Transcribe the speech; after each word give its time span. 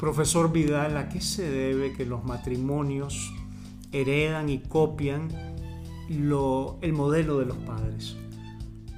Profesor 0.00 0.50
Vidal, 0.50 0.96
¿a 0.96 1.10
qué 1.10 1.20
se 1.20 1.42
debe 1.50 1.92
que 1.92 2.06
los 2.06 2.24
matrimonios 2.24 3.34
heredan 3.92 4.48
y 4.48 4.60
copian 4.60 5.28
el 6.08 6.92
modelo 6.94 7.38
de 7.38 7.44
los 7.44 7.58
padres? 7.58 8.16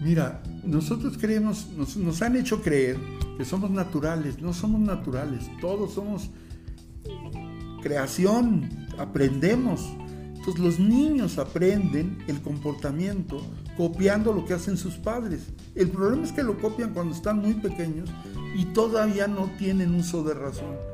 Mira, 0.01 0.45
nosotros 0.63 1.19
creemos, 1.21 1.71
nos, 1.77 1.97
nos, 1.97 2.23
han 2.23 2.37
hecho 2.37 2.63
creer 2.63 2.99
que 3.37 3.45
somos 3.45 3.73
naturales, 3.73 4.41
no 4.41 4.53
somos 4.53 4.81
naturales, 4.81 5.51
todos 5.61 5.93
somos 5.93 6.31
creación, 7.83 8.87
aprendemos. 8.97 9.85
Entonces 10.37 10.61
los 10.61 10.79
niños 10.79 11.39
aprenden 11.39 12.19
el 12.29 12.41
comportamiento 12.41 13.43
copiando 13.77 14.33
lo 14.33 14.45
que 14.45 14.55
hacen 14.55 14.77
sus 14.77 14.95
padres. 14.95 15.49
El 15.75 15.91
problema 15.91 16.23
es 16.23 16.31
que 16.31 16.45
lo 16.45 16.59
copian 16.59 16.95
cuando 16.95 17.13
están 17.13 17.41
muy 17.41 17.55
pequeños 17.55 18.09
y 18.55 18.67
todavía 18.67 19.27
no 19.27 19.51
tienen 19.59 19.97
uso 19.97 20.23
de 20.23 20.35
razón. 20.35 20.92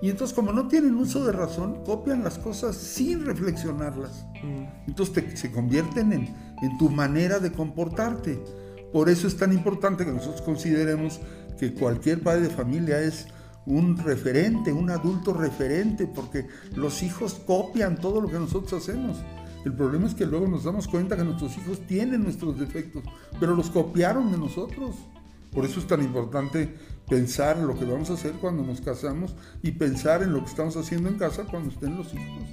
Y 0.00 0.10
entonces 0.10 0.34
como 0.34 0.52
no 0.52 0.68
tienen 0.68 0.94
uso 0.94 1.24
de 1.24 1.32
razón, 1.32 1.82
copian 1.84 2.22
las 2.22 2.38
cosas 2.38 2.76
sin 2.76 3.24
reflexionarlas. 3.24 4.24
Mm. 4.42 4.88
Entonces 4.88 5.38
se 5.38 5.50
convierten 5.50 6.12
en, 6.12 6.34
en 6.62 6.78
tu 6.78 6.88
manera 6.90 7.38
de 7.38 7.52
comportarte. 7.52 8.42
Por 8.92 9.08
eso 9.08 9.26
es 9.26 9.36
tan 9.36 9.52
importante 9.52 10.04
que 10.04 10.12
nosotros 10.12 10.42
consideremos 10.42 11.20
que 11.58 11.74
cualquier 11.74 12.22
padre 12.22 12.42
de 12.42 12.50
familia 12.50 13.00
es 13.00 13.26
un 13.66 13.98
referente, 13.98 14.72
un 14.72 14.88
adulto 14.90 15.34
referente, 15.34 16.06
porque 16.06 16.46
los 16.74 17.02
hijos 17.02 17.34
copian 17.46 17.96
todo 17.96 18.20
lo 18.20 18.28
que 18.28 18.38
nosotros 18.38 18.72
hacemos. 18.72 19.18
El 19.64 19.74
problema 19.74 20.06
es 20.06 20.14
que 20.14 20.24
luego 20.24 20.48
nos 20.48 20.64
damos 20.64 20.88
cuenta 20.88 21.16
que 21.16 21.24
nuestros 21.24 21.56
hijos 21.58 21.80
tienen 21.86 22.22
nuestros 22.22 22.58
defectos, 22.58 23.02
pero 23.38 23.54
los 23.54 23.68
copiaron 23.68 24.32
de 24.32 24.38
nosotros. 24.38 24.96
Por 25.52 25.66
eso 25.66 25.80
es 25.80 25.86
tan 25.86 26.02
importante 26.02 26.74
pensar 27.08 27.58
en 27.58 27.66
lo 27.66 27.78
que 27.78 27.84
vamos 27.84 28.10
a 28.10 28.14
hacer 28.14 28.32
cuando 28.32 28.62
nos 28.62 28.80
casamos 28.80 29.34
y 29.62 29.72
pensar 29.72 30.22
en 30.22 30.32
lo 30.32 30.40
que 30.40 30.50
estamos 30.50 30.76
haciendo 30.76 31.08
en 31.08 31.16
casa 31.16 31.44
cuando 31.44 31.70
estén 31.70 31.96
los 31.96 32.12
hijos. 32.12 32.48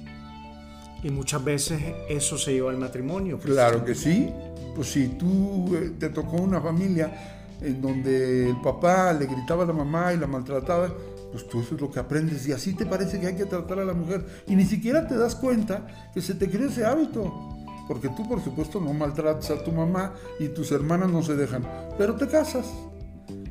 Y 1.02 1.10
muchas 1.10 1.44
veces 1.44 1.80
eso 2.08 2.38
se 2.38 2.54
lleva 2.54 2.70
al 2.70 2.78
matrimonio. 2.78 3.38
Pues. 3.38 3.52
Claro 3.52 3.84
que 3.84 3.94
sí. 3.94 4.30
Pues 4.74 4.88
si 4.88 5.08
tú 5.08 5.74
eh, 5.76 5.92
te 5.98 6.08
tocó 6.08 6.36
una 6.36 6.60
familia 6.60 7.46
en 7.60 7.80
donde 7.80 8.50
el 8.50 8.60
papá 8.60 9.12
le 9.12 9.26
gritaba 9.26 9.64
a 9.64 9.66
la 9.66 9.72
mamá 9.72 10.12
y 10.12 10.18
la 10.18 10.26
maltrataba, 10.26 10.92
pues 11.32 11.48
tú 11.48 11.60
eso 11.60 11.74
es 11.74 11.80
lo 11.80 11.90
que 11.90 11.98
aprendes 11.98 12.46
y 12.46 12.52
así 12.52 12.74
te 12.74 12.86
parece 12.86 13.20
que 13.20 13.28
hay 13.28 13.36
que 13.36 13.46
tratar 13.46 13.78
a 13.78 13.84
la 13.84 13.94
mujer. 13.94 14.26
Y 14.46 14.56
ni 14.56 14.64
siquiera 14.64 15.06
te 15.06 15.16
das 15.16 15.34
cuenta 15.34 16.10
que 16.12 16.20
se 16.20 16.34
te 16.34 16.50
creó 16.50 16.68
ese 16.68 16.84
hábito. 16.84 17.52
Porque 17.88 18.08
tú, 18.08 18.28
por 18.28 18.42
supuesto, 18.42 18.80
no 18.80 18.92
maltratas 18.92 19.50
a 19.50 19.62
tu 19.62 19.70
mamá 19.70 20.12
y 20.40 20.48
tus 20.48 20.72
hermanas 20.72 21.10
no 21.10 21.22
se 21.22 21.36
dejan, 21.36 21.64
pero 21.96 22.16
te 22.16 22.26
casas. 22.26 22.66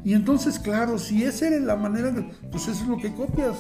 Y 0.06 0.14
entonces, 0.14 0.60
claro, 0.60 1.00
si 1.00 1.24
esa 1.24 1.48
era 1.48 1.58
la 1.58 1.76
manera, 1.76 2.14
pues 2.52 2.68
eso 2.68 2.84
es 2.84 2.88
lo 2.88 2.98
que 2.98 3.12
copias. 3.12 3.58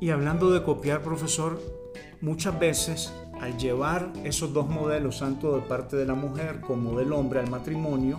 Y 0.00 0.10
hablando 0.10 0.50
de 0.50 0.64
copiar, 0.64 1.02
profesor, 1.02 1.62
muchas 2.20 2.58
veces 2.58 3.12
al 3.40 3.56
llevar 3.56 4.12
esos 4.24 4.52
dos 4.52 4.68
modelos, 4.68 5.20
tanto 5.20 5.54
de 5.54 5.62
parte 5.62 5.96
de 5.96 6.04
la 6.04 6.14
mujer 6.14 6.60
como 6.60 6.98
del 6.98 7.12
hombre 7.12 7.38
al 7.38 7.48
matrimonio, 7.48 8.18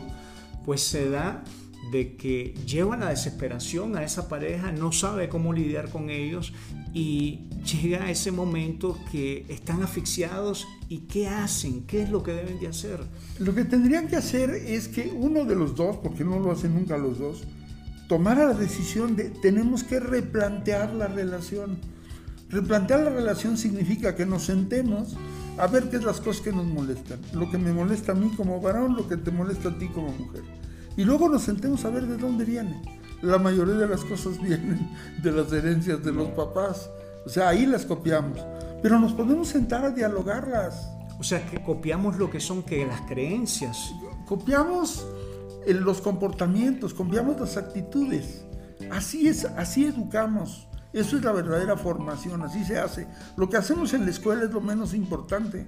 pues 0.65 0.81
se 0.83 1.09
da 1.09 1.43
de 1.91 2.15
que 2.15 2.53
lleva 2.65 2.97
la 2.97 3.09
desesperación 3.09 3.95
a 3.95 4.03
esa 4.03 4.29
pareja, 4.29 4.71
no 4.71 4.91
sabe 4.91 5.29
cómo 5.29 5.53
lidiar 5.53 5.89
con 5.89 6.09
ellos 6.09 6.53
y 6.93 7.49
llega 7.63 8.09
ese 8.09 8.31
momento 8.31 8.97
que 9.11 9.45
están 9.49 9.83
asfixiados 9.83 10.67
y 10.89 10.99
¿qué 10.99 11.27
hacen? 11.27 11.83
¿Qué 11.85 12.03
es 12.03 12.09
lo 12.09 12.23
que 12.23 12.33
deben 12.33 12.59
de 12.59 12.67
hacer? 12.67 12.99
Lo 13.39 13.53
que 13.53 13.65
tendrían 13.65 14.07
que 14.07 14.15
hacer 14.15 14.51
es 14.51 14.87
que 14.87 15.11
uno 15.15 15.45
de 15.45 15.55
los 15.55 15.75
dos, 15.75 15.97
porque 15.97 16.23
no 16.23 16.39
lo 16.39 16.51
hacen 16.51 16.75
nunca 16.75 16.97
los 16.97 17.19
dos, 17.19 17.43
tomara 18.07 18.47
la 18.47 18.53
decisión 18.53 19.15
de 19.15 19.29
tenemos 19.29 19.83
que 19.83 19.99
replantear 19.99 20.93
la 20.93 21.07
relación. 21.07 21.77
Replantear 22.49 23.01
la 23.01 23.09
relación 23.09 23.57
significa 23.57 24.15
que 24.15 24.25
nos 24.25 24.43
sentemos 24.43 25.15
a 25.57 25.67
ver 25.67 25.89
qué 25.89 25.97
es 25.97 26.03
las 26.03 26.21
cosas 26.21 26.43
que 26.43 26.51
nos 26.51 26.65
molestan. 26.65 27.19
Lo 27.33 27.49
que 27.49 27.57
me 27.57 27.73
molesta 27.73 28.11
a 28.11 28.15
mí 28.15 28.31
como 28.35 28.61
varón, 28.61 28.95
lo 28.95 29.07
que 29.07 29.17
te 29.17 29.31
molesta 29.31 29.69
a 29.69 29.77
ti 29.77 29.87
como 29.87 30.09
mujer. 30.09 30.43
Y 30.95 31.03
luego 31.03 31.29
nos 31.29 31.43
sentemos 31.43 31.85
a 31.85 31.89
ver 31.89 32.05
de 32.05 32.17
dónde 32.17 32.45
viene. 32.45 32.81
La 33.21 33.37
mayoría 33.37 33.75
de 33.75 33.87
las 33.87 34.03
cosas 34.03 34.37
vienen 34.41 34.89
de 35.21 35.31
las 35.31 35.51
herencias 35.51 36.03
de 36.03 36.11
los 36.11 36.29
papás. 36.29 36.89
O 37.25 37.29
sea, 37.29 37.49
ahí 37.49 37.65
las 37.65 37.85
copiamos. 37.85 38.39
Pero 38.81 38.99
nos 38.99 39.13
podemos 39.13 39.47
sentar 39.47 39.85
a 39.85 39.91
dialogarlas. 39.91 40.89
O 41.19 41.23
sea, 41.23 41.45
que 41.45 41.63
copiamos 41.63 42.17
lo 42.17 42.29
que 42.29 42.39
son 42.39 42.63
que 42.63 42.85
las 42.85 43.01
creencias. 43.01 43.93
Copiamos 44.27 45.05
los 45.67 46.01
comportamientos, 46.01 46.93
copiamos 46.93 47.39
las 47.39 47.55
actitudes. 47.57 48.43
Así 48.91 49.27
es, 49.27 49.45
así 49.45 49.85
educamos. 49.85 50.67
Eso 50.91 51.17
es 51.17 51.23
la 51.23 51.31
verdadera 51.31 51.75
formación, 51.75 52.43
así 52.43 52.63
se 52.63 52.77
hace. 52.77 53.07
Lo 53.35 53.49
que 53.49 53.57
hacemos 53.57 53.93
en 53.93 54.05
la 54.05 54.11
escuela 54.11 54.43
es 54.43 54.51
lo 54.51 54.61
menos 54.61 54.93
importante. 54.93 55.65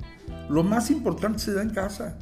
Lo 0.49 0.63
más 0.63 0.91
importante 0.91 1.39
se 1.39 1.53
da 1.53 1.63
en 1.63 1.71
casa. 1.71 2.17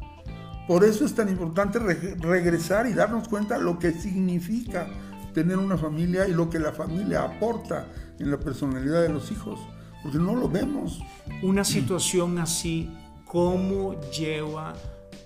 Por 0.68 0.84
eso 0.86 1.06
es 1.06 1.14
tan 1.14 1.28
importante 1.30 1.78
regresar 1.80 2.88
y 2.88 2.94
darnos 2.94 3.28
cuenta 3.28 3.58
lo 3.58 3.80
que 3.80 3.92
significa 3.92 4.88
tener 5.34 5.58
una 5.58 5.78
familia 5.78 6.28
y 6.28 6.32
lo 6.32 6.50
que 6.50 6.60
la 6.60 6.72
familia 6.72 7.24
aporta 7.24 7.88
en 8.20 8.32
la 8.32 8.40
personalidad 8.40 9.02
de 9.02 9.10
los 9.10 9.32
hijos, 9.32 9.60
porque 10.02 10.20
no 10.20 10.36
lo 10.36 10.48
vemos. 10.48 11.02
Una 11.42 11.66
situación 11.66 12.38
así, 12.38 12.96
¿cómo 13.26 14.00
lleva 14.12 14.74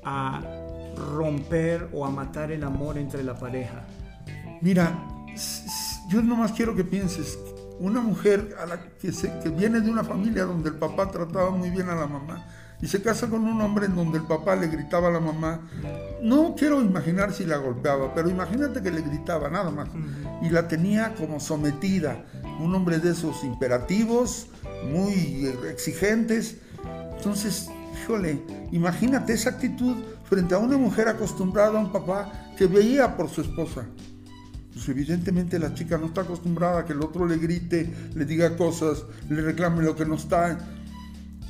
a 0.03 0.41
romper 1.13 1.89
o 1.93 2.05
a 2.05 2.09
matar 2.09 2.51
el 2.51 2.63
amor 2.63 2.97
entre 2.97 3.23
la 3.23 3.37
pareja? 3.37 3.85
Mira, 4.61 5.07
yo 6.09 6.23
nomás 6.23 6.53
quiero 6.53 6.75
que 6.75 6.83
pienses, 6.83 7.37
una 7.79 8.01
mujer 8.01 8.55
a 8.59 8.65
la 8.65 8.79
que, 8.79 9.11
que 9.11 9.49
viene 9.49 9.81
de 9.81 9.91
una 9.91 10.03
familia 10.03 10.45
donde 10.45 10.69
el 10.69 10.75
papá 10.75 11.11
trataba 11.11 11.51
muy 11.51 11.69
bien 11.69 11.89
a 11.89 11.95
la 11.95 12.07
mamá, 12.07 12.47
y 12.81 12.87
se 12.87 13.01
casa 13.01 13.27
con 13.27 13.43
un 13.43 13.59
hombre 13.61 13.87
en 13.87 13.95
donde 13.95 14.19
el 14.19 14.25
papá 14.25 14.55
le 14.55 14.67
gritaba 14.67 15.07
a 15.07 15.11
la 15.11 15.19
mamá. 15.19 15.61
No 16.21 16.55
quiero 16.55 16.81
imaginar 16.81 17.33
si 17.33 17.45
la 17.45 17.57
golpeaba, 17.57 18.13
pero 18.13 18.29
imagínate 18.29 18.81
que 18.81 18.91
le 18.91 19.01
gritaba 19.01 19.49
nada 19.49 19.71
más. 19.71 19.89
Y 20.41 20.49
la 20.49 20.67
tenía 20.67 21.15
como 21.15 21.39
sometida. 21.39 22.23
Un 22.59 22.73
hombre 22.75 22.99
de 22.99 23.11
esos 23.11 23.43
imperativos, 23.43 24.47
muy 24.91 25.47
exigentes. 25.69 26.57
Entonces, 27.17 27.69
híjole, 28.01 28.41
imagínate 28.71 29.33
esa 29.33 29.51
actitud 29.51 29.95
frente 30.25 30.53
a 30.53 30.59
una 30.59 30.77
mujer 30.77 31.07
acostumbrada 31.07 31.79
a 31.79 31.83
un 31.83 31.91
papá 31.91 32.31
que 32.57 32.67
veía 32.67 33.15
por 33.15 33.29
su 33.29 33.41
esposa. 33.41 33.85
Pues 34.73 34.89
evidentemente 34.89 35.57
la 35.57 35.73
chica 35.73 35.97
no 35.97 36.05
está 36.05 36.21
acostumbrada 36.21 36.81
a 36.81 36.85
que 36.85 36.93
el 36.93 37.01
otro 37.01 37.25
le 37.25 37.37
grite, 37.37 37.91
le 38.13 38.25
diga 38.25 38.55
cosas, 38.55 39.03
le 39.27 39.41
reclame 39.41 39.83
lo 39.83 39.95
que 39.95 40.05
no 40.05 40.13
está 40.13 40.59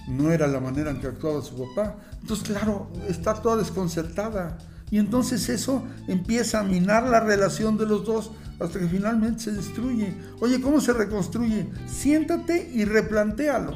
no 0.07 0.31
era 0.31 0.47
la 0.47 0.59
manera 0.59 0.91
en 0.91 0.99
que 0.99 1.07
actuaba 1.07 1.41
su 1.41 1.55
papá. 1.67 1.97
Entonces, 2.21 2.47
claro, 2.47 2.89
está 3.07 3.35
toda 3.35 3.57
desconcertada. 3.57 4.57
Y 4.89 4.99
entonces 4.99 5.49
eso 5.49 5.83
empieza 6.07 6.59
a 6.59 6.63
minar 6.63 7.09
la 7.09 7.19
relación 7.19 7.77
de 7.77 7.85
los 7.85 8.05
dos 8.05 8.31
hasta 8.59 8.79
que 8.79 8.87
finalmente 8.87 9.43
se 9.43 9.51
destruye. 9.51 10.15
Oye, 10.39 10.61
¿cómo 10.61 10.79
se 10.79 10.93
reconstruye? 10.93 11.69
Siéntate 11.87 12.71
y 12.73 12.85
replantéalo. 12.85 13.73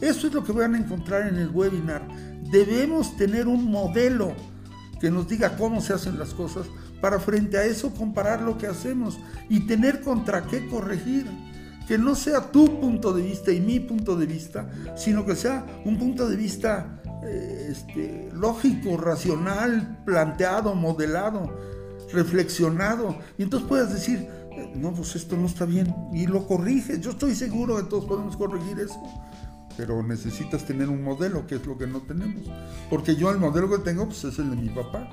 Eso 0.00 0.26
es 0.26 0.34
lo 0.34 0.42
que 0.42 0.52
van 0.52 0.74
a 0.74 0.78
encontrar 0.78 1.28
en 1.28 1.36
el 1.36 1.48
webinar. 1.50 2.06
Debemos 2.50 3.16
tener 3.16 3.46
un 3.46 3.70
modelo 3.70 4.34
que 5.00 5.10
nos 5.10 5.28
diga 5.28 5.56
cómo 5.56 5.80
se 5.80 5.92
hacen 5.92 6.18
las 6.18 6.34
cosas 6.34 6.66
para 7.00 7.20
frente 7.20 7.58
a 7.58 7.64
eso 7.64 7.94
comparar 7.94 8.42
lo 8.42 8.58
que 8.58 8.66
hacemos 8.66 9.18
y 9.48 9.66
tener 9.66 10.00
contra 10.00 10.46
qué 10.46 10.66
corregir 10.68 11.26
que 11.86 11.98
no 11.98 12.14
sea 12.14 12.50
tu 12.50 12.80
punto 12.80 13.12
de 13.12 13.22
vista 13.22 13.52
y 13.52 13.60
mi 13.60 13.80
punto 13.80 14.16
de 14.16 14.26
vista, 14.26 14.70
sino 14.96 15.24
que 15.24 15.36
sea 15.36 15.64
un 15.84 15.98
punto 15.98 16.28
de 16.28 16.36
vista 16.36 17.00
eh, 17.24 17.68
este, 17.70 18.30
lógico, 18.32 18.96
racional, 18.96 20.02
planteado, 20.04 20.74
modelado, 20.74 21.50
reflexionado. 22.12 23.18
Y 23.38 23.42
entonces 23.42 23.68
puedes 23.68 23.92
decir, 23.92 24.28
eh, 24.52 24.72
no, 24.74 24.92
pues 24.92 25.16
esto 25.16 25.36
no 25.36 25.46
está 25.46 25.64
bien, 25.64 25.94
y 26.12 26.26
lo 26.26 26.46
corriges. 26.46 27.00
Yo 27.00 27.10
estoy 27.10 27.34
seguro 27.34 27.76
que 27.76 27.84
todos 27.84 28.04
podemos 28.04 28.36
corregir 28.36 28.78
eso. 28.80 29.02
Pero 29.76 30.02
necesitas 30.02 30.64
tener 30.64 30.88
un 30.88 31.02
modelo, 31.02 31.46
que 31.46 31.56
es 31.56 31.66
lo 31.66 31.76
que 31.76 31.86
no 31.86 32.00
tenemos. 32.02 32.44
Porque 32.88 33.16
yo 33.16 33.30
el 33.30 33.38
modelo 33.38 33.68
que 33.68 33.78
tengo 33.78 34.06
pues, 34.06 34.22
es 34.24 34.38
el 34.38 34.50
de 34.50 34.56
mi 34.56 34.68
papá. 34.68 35.08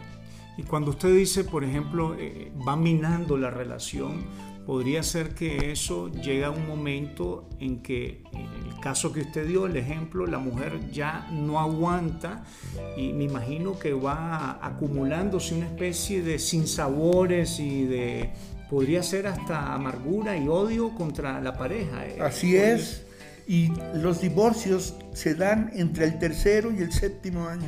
Y 0.58 0.64
cuando 0.64 0.92
usted 0.92 1.16
dice, 1.16 1.44
por 1.44 1.64
ejemplo, 1.64 2.16
eh, 2.20 2.52
va 2.68 2.76
minando 2.76 3.38
la 3.38 3.50
relación, 3.50 4.26
podría 4.66 5.04
ser 5.04 5.34
que 5.34 5.72
eso 5.72 6.12
llega 6.12 6.48
a 6.48 6.52
un 6.52 6.68
momento 6.68 7.50
en 7.60 7.82
que, 7.82 8.24
en 8.34 8.72
el 8.74 8.80
caso 8.82 9.12
que 9.12 9.22
usted 9.22 9.48
dio, 9.48 9.66
el 9.66 9.76
ejemplo, 9.76 10.26
la 10.28 10.40
mujer 10.40 10.92
ya 10.92 11.28
no 11.32 11.60
aguanta 11.60 12.44
y 12.98 13.14
me 13.14 13.26
imagino 13.26 13.78
que 13.80 13.94
va 13.94 14.60
acumulándose 14.66 15.56
una 15.56 15.66
especie 15.66 16.22
de 16.22 16.40
sinsabores 16.40 17.60
y 17.60 17.86
de, 17.86 18.32
podría 18.70 19.04
ser 19.04 19.28
hasta 19.28 19.74
amargura 19.74 20.38
y 20.38 20.48
odio 20.48 20.96
contra 20.96 21.42
la 21.42 21.58
pareja. 21.58 22.08
Eh, 22.08 22.18
Así 22.22 22.56
es. 22.56 23.06
Y 23.48 23.70
los 23.96 24.22
divorcios 24.22 24.96
se 25.14 25.36
dan 25.36 25.72
entre 25.74 26.06
el 26.06 26.20
tercero 26.20 26.72
y 26.72 26.78
el 26.78 26.94
séptimo 26.94 27.48
año. 27.48 27.68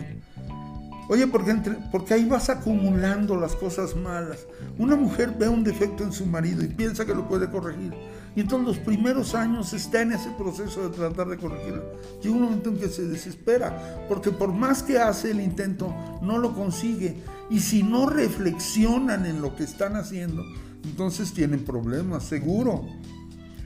Oye, 1.09 1.27
porque, 1.27 1.53
porque 1.91 2.13
ahí 2.13 2.25
vas 2.25 2.49
acumulando 2.49 3.35
las 3.35 3.55
cosas 3.55 3.95
malas. 3.95 4.47
Una 4.77 4.95
mujer 4.95 5.35
ve 5.37 5.49
un 5.49 5.63
defecto 5.63 6.03
en 6.03 6.13
su 6.13 6.25
marido 6.25 6.63
y 6.63 6.67
piensa 6.67 7.05
que 7.05 7.13
lo 7.13 7.27
puede 7.27 7.49
corregir. 7.49 7.93
Y 8.35 8.41
entonces 8.41 8.67
los 8.67 8.85
primeros 8.85 9.35
años 9.35 9.73
está 9.73 10.01
en 10.01 10.13
ese 10.13 10.29
proceso 10.31 10.89
de 10.89 10.95
tratar 10.95 11.27
de 11.27 11.37
corregirlo. 11.37 11.83
Llega 12.21 12.35
un 12.35 12.43
momento 12.43 12.69
en 12.69 12.77
que 12.77 12.87
se 12.87 13.05
desespera, 13.05 14.05
porque 14.07 14.31
por 14.31 14.53
más 14.53 14.81
que 14.81 14.97
hace 14.97 15.31
el 15.31 15.41
intento, 15.41 15.93
no 16.21 16.37
lo 16.37 16.55
consigue. 16.55 17.17
Y 17.49 17.59
si 17.59 17.83
no 17.83 18.07
reflexionan 18.07 19.25
en 19.25 19.41
lo 19.41 19.55
que 19.55 19.63
están 19.63 19.95
haciendo, 19.95 20.43
entonces 20.83 21.33
tienen 21.33 21.63
problemas, 21.63 22.23
seguro. 22.23 22.85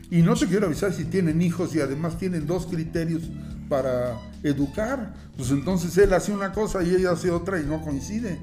Y 0.09 0.21
no 0.21 0.36
te 0.36 0.48
quiero 0.48 0.68
avisar 0.68 0.94
si 0.94 1.06
tienen 1.06 1.42
hijos 1.42 1.75
y 1.75 1.81
además 1.81 2.18
tienen 2.18 2.48
dos 2.48 2.65
criterios 2.65 3.24
para 3.68 4.19
educar, 4.44 5.13
pues 5.36 5.51
entonces 5.51 5.98
él 5.98 6.13
hace 6.13 6.31
una 6.31 6.54
cosa 6.54 6.83
y 6.83 6.95
ella 6.95 7.12
hace 7.12 7.31
otra 7.31 7.59
y 7.59 7.65
no 7.65 7.81
coincide. 7.81 8.39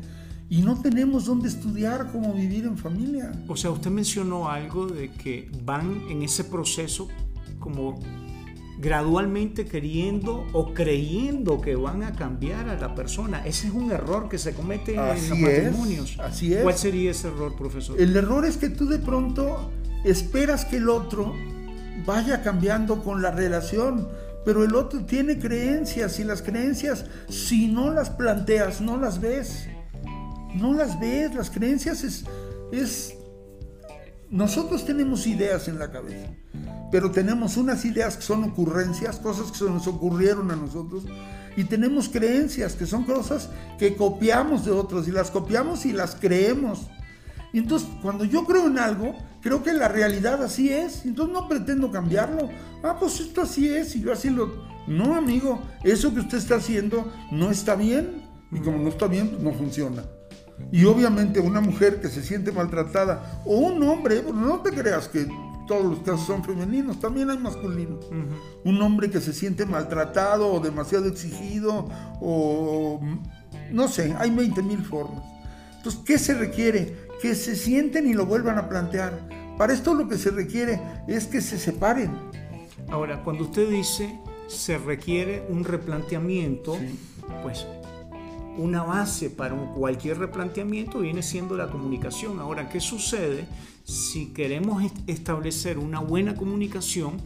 Y 0.50 0.60
no 0.60 0.80
tenemos 0.80 1.24
dónde 1.24 1.48
estudiar 1.48 2.12
cómo 2.12 2.34
vivir 2.34 2.66
en 2.66 2.76
familia. 2.76 3.32
O 3.48 3.56
sea, 3.56 3.70
usted 3.70 3.90
mencionó 3.90 4.50
algo 4.50 4.86
de 4.86 5.10
que 5.10 5.50
van 5.64 6.02
en 6.10 6.22
ese 6.22 6.44
proceso 6.44 7.08
como 7.58 7.98
gradualmente 8.78 9.64
queriendo 9.64 10.46
o 10.52 10.74
creyendo 10.74 11.60
que 11.62 11.74
van 11.74 12.02
a 12.02 12.12
cambiar 12.12 12.68
a 12.68 12.76
la 12.76 12.94
persona. 12.94 13.44
Ese 13.46 13.68
es 13.68 13.72
un 13.72 13.90
error 13.90 14.28
que 14.28 14.36
se 14.36 14.52
comete 14.52 14.94
en 14.94 15.06
los 15.06 15.38
matrimonios. 15.38 16.18
así 16.20 16.52
es. 16.52 16.62
¿Cuál 16.62 16.76
sería 16.76 17.10
ese 17.10 17.28
error, 17.28 17.56
profesor? 17.56 17.98
El 17.98 18.14
error 18.14 18.44
es 18.44 18.58
que 18.58 18.68
tú 18.68 18.86
de 18.86 18.98
pronto 18.98 19.70
esperas 20.04 20.66
que 20.66 20.76
el 20.76 20.90
otro 20.90 21.34
vaya 22.04 22.42
cambiando 22.42 23.02
con 23.02 23.22
la 23.22 23.30
relación 23.30 24.08
pero 24.44 24.62
el 24.62 24.74
otro 24.74 25.04
tiene 25.06 25.38
creencias 25.38 26.18
y 26.20 26.24
las 26.24 26.42
creencias, 26.42 27.06
si 27.28 27.66
no 27.66 27.90
las 27.90 28.10
planteas, 28.10 28.80
no 28.80 28.98
las 28.98 29.20
ves. 29.20 29.66
No 30.54 30.74
las 30.74 31.00
ves, 31.00 31.34
las 31.34 31.50
creencias 31.50 32.04
es, 32.04 32.24
es... 32.70 33.14
Nosotros 34.30 34.84
tenemos 34.84 35.26
ideas 35.26 35.68
en 35.68 35.78
la 35.78 35.90
cabeza, 35.90 36.28
pero 36.90 37.10
tenemos 37.10 37.56
unas 37.56 37.84
ideas 37.84 38.16
que 38.16 38.22
son 38.22 38.44
ocurrencias, 38.44 39.16
cosas 39.16 39.50
que 39.50 39.58
se 39.58 39.64
nos 39.64 39.86
ocurrieron 39.86 40.50
a 40.50 40.56
nosotros, 40.56 41.04
y 41.56 41.64
tenemos 41.64 42.08
creencias 42.08 42.74
que 42.74 42.86
son 42.86 43.04
cosas 43.04 43.48
que 43.78 43.96
copiamos 43.96 44.64
de 44.64 44.72
otros, 44.72 45.08
y 45.08 45.12
las 45.12 45.30
copiamos 45.30 45.86
y 45.86 45.92
las 45.92 46.16
creemos. 46.16 46.88
Y 47.54 47.58
entonces, 47.60 47.88
cuando 48.02 48.24
yo 48.24 48.44
creo 48.44 48.66
en 48.66 48.80
algo, 48.80 49.14
creo 49.40 49.62
que 49.62 49.72
la 49.72 49.86
realidad 49.86 50.42
así 50.42 50.70
es. 50.70 51.06
Entonces 51.06 51.32
no 51.32 51.48
pretendo 51.48 51.88
cambiarlo. 51.88 52.48
Ah, 52.82 52.96
pues 52.98 53.20
esto 53.20 53.42
así 53.42 53.68
es 53.68 53.94
y 53.94 54.00
yo 54.00 54.12
así 54.12 54.28
lo... 54.28 54.74
No, 54.88 55.14
amigo, 55.14 55.62
eso 55.84 56.12
que 56.12 56.18
usted 56.18 56.38
está 56.38 56.56
haciendo 56.56 57.12
no 57.30 57.52
está 57.52 57.76
bien. 57.76 58.24
Y 58.50 58.58
como 58.58 58.78
no 58.78 58.88
está 58.88 59.06
bien, 59.06 59.28
pues 59.28 59.40
no 59.40 59.52
funciona. 59.52 60.02
Y 60.72 60.84
obviamente 60.84 61.38
una 61.38 61.60
mujer 61.60 62.00
que 62.00 62.08
se 62.08 62.24
siente 62.24 62.50
maltratada, 62.50 63.42
o 63.44 63.56
un 63.56 63.80
hombre, 63.84 64.24
no 64.34 64.58
te 64.60 64.70
creas 64.70 65.06
que 65.06 65.28
todos 65.68 65.84
los 65.84 66.00
casos 66.00 66.26
son 66.26 66.42
femeninos, 66.42 66.98
también 66.98 67.30
hay 67.30 67.38
masculinos. 67.38 68.06
Un 68.64 68.82
hombre 68.82 69.10
que 69.10 69.20
se 69.20 69.32
siente 69.32 69.64
maltratado 69.64 70.52
o 70.52 70.58
demasiado 70.58 71.06
exigido, 71.06 71.88
o 72.20 73.00
no 73.70 73.86
sé, 73.86 74.12
hay 74.18 74.30
20 74.30 74.60
mil 74.62 74.84
formas. 74.84 75.22
Entonces, 75.76 76.02
¿qué 76.06 76.18
se 76.18 76.34
requiere? 76.34 77.03
Que 77.24 77.34
se 77.34 77.56
sienten 77.56 78.06
y 78.06 78.12
lo 78.12 78.26
vuelvan 78.26 78.58
a 78.58 78.68
plantear. 78.68 79.18
Para 79.56 79.72
esto 79.72 79.94
lo 79.94 80.06
que 80.06 80.18
se 80.18 80.30
requiere 80.30 80.78
es 81.08 81.26
que 81.26 81.40
se 81.40 81.58
separen. 81.58 82.10
Ahora, 82.90 83.22
cuando 83.24 83.44
usted 83.44 83.70
dice 83.70 84.20
se 84.46 84.76
requiere 84.76 85.42
un 85.48 85.64
replanteamiento, 85.64 86.76
pues 87.42 87.66
una 88.58 88.82
base 88.82 89.30
para 89.30 89.56
cualquier 89.56 90.18
replanteamiento 90.18 90.98
viene 90.98 91.22
siendo 91.22 91.56
la 91.56 91.70
comunicación. 91.70 92.40
Ahora, 92.40 92.68
¿qué 92.68 92.78
sucede 92.78 93.46
si 93.84 94.26
queremos 94.34 94.82
establecer 95.06 95.78
una 95.78 96.00
buena 96.00 96.34
comunicación, 96.34 97.22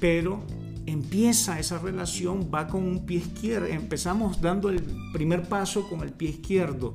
pero 0.00 0.40
empieza 0.86 1.58
esa 1.58 1.78
relación, 1.78 2.50
va 2.52 2.66
con 2.66 2.82
un 2.84 3.06
pie 3.06 3.18
izquierdo, 3.18 3.66
empezamos 3.66 4.40
dando 4.40 4.68
el 4.68 4.82
primer 5.12 5.42
paso 5.42 5.88
con 5.88 6.00
el 6.02 6.12
pie 6.12 6.30
izquierdo 6.30 6.94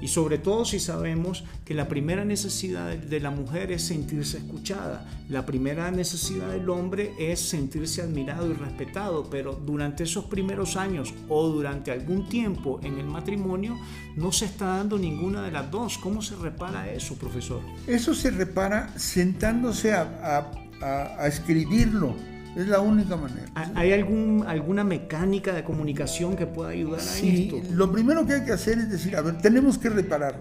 y 0.00 0.08
sobre 0.08 0.38
todo 0.38 0.64
si 0.64 0.78
sabemos 0.78 1.44
que 1.64 1.74
la 1.74 1.88
primera 1.88 2.24
necesidad 2.24 2.94
de 2.94 3.20
la 3.20 3.30
mujer 3.30 3.72
es 3.72 3.82
sentirse 3.82 4.38
escuchada, 4.38 5.08
la 5.28 5.46
primera 5.46 5.90
necesidad 5.90 6.50
del 6.50 6.68
hombre 6.68 7.12
es 7.18 7.40
sentirse 7.40 8.02
admirado 8.02 8.50
y 8.50 8.54
respetado, 8.54 9.28
pero 9.30 9.54
durante 9.54 10.04
esos 10.04 10.26
primeros 10.26 10.76
años 10.76 11.14
o 11.28 11.48
durante 11.48 11.92
algún 11.92 12.28
tiempo 12.28 12.78
en 12.82 12.98
el 12.98 13.06
matrimonio 13.06 13.78
no 14.16 14.32
se 14.32 14.44
está 14.44 14.66
dando 14.66 14.98
ninguna 14.98 15.42
de 15.42 15.50
las 15.50 15.70
dos. 15.70 15.98
¿Cómo 15.98 16.20
se 16.20 16.36
repara 16.36 16.90
eso, 16.90 17.14
profesor? 17.14 17.62
Eso 17.86 18.14
se 18.14 18.30
repara 18.30 18.96
sentándose 18.98 19.94
a, 19.94 20.50
a 20.80 21.26
escribirlo 21.26 22.14
es 22.56 22.68
la 22.68 22.80
única 22.80 23.16
manera. 23.16 23.46
¿Hay 23.74 23.92
algún, 23.92 24.44
alguna 24.46 24.82
mecánica 24.82 25.52
de 25.52 25.62
comunicación 25.62 26.36
que 26.36 26.46
pueda 26.46 26.70
ayudar 26.70 27.00
a 27.00 27.02
sí, 27.02 27.62
Lo 27.70 27.92
primero 27.92 28.26
que 28.26 28.32
hay 28.32 28.44
que 28.44 28.52
hacer 28.52 28.78
es 28.78 28.90
decir, 28.90 29.14
a 29.14 29.20
ver, 29.20 29.38
tenemos 29.38 29.76
que 29.76 29.90
reparar. 29.90 30.40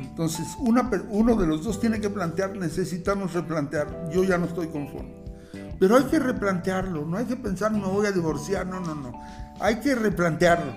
Entonces, 0.00 0.46
una, 0.58 0.90
uno 1.10 1.36
de 1.36 1.46
los 1.46 1.62
dos 1.62 1.78
tiene 1.78 2.00
que 2.00 2.08
plantear, 2.08 2.56
necesitamos 2.56 3.34
replantear, 3.34 4.10
yo 4.10 4.24
ya 4.24 4.38
no 4.38 4.46
estoy 4.46 4.68
conforme. 4.68 5.20
Pero 5.78 5.96
hay 5.96 6.04
que 6.04 6.18
replantearlo, 6.18 7.04
no 7.04 7.18
hay 7.18 7.26
que 7.26 7.36
pensar, 7.36 7.72
me 7.72 7.80
voy 7.80 8.06
a 8.06 8.12
divorciar, 8.12 8.66
no, 8.66 8.80
no, 8.80 8.94
no. 8.94 9.20
Hay 9.60 9.76
que 9.76 9.94
replantearlo. 9.94 10.72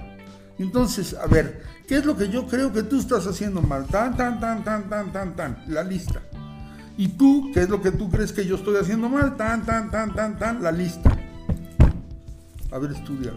Entonces, 0.59 1.13
a 1.13 1.27
ver, 1.27 1.62
¿qué 1.88 1.97
es 1.97 2.06
lo 2.06 2.15
que 2.15 2.29
yo 2.29 2.45
creo 2.47 2.71
que 2.71 2.83
tú 2.83 3.00
estás 3.00 3.25
haciendo 3.25 3.62
mal? 3.62 3.86
Tan, 3.86 4.15
tan, 4.15 4.39
tan, 4.39 4.63
tan, 4.63 4.89
tan, 4.89 5.12
tan, 5.12 5.36
tan, 5.36 5.63
la 5.68 5.83
lista. 5.83 6.21
Y 6.98 7.10
tú, 7.10 7.50
¿qué 7.54 7.62
es 7.62 7.69
lo 7.69 7.81
que 7.81 7.92
tú 7.92 8.10
crees 8.10 8.31
que 8.31 8.45
yo 8.45 8.56
estoy 8.56 8.78
haciendo 8.78 9.10
mal? 9.10 9.36
Tan, 9.36 9.66
tan, 9.66 9.90
tan, 9.90 10.13
tan, 10.13 10.38
tan, 10.38 10.62
la 10.62 10.72
lista. 10.72 11.18
A 12.72 12.78
ver, 12.78 12.92
estudia. 12.92 13.34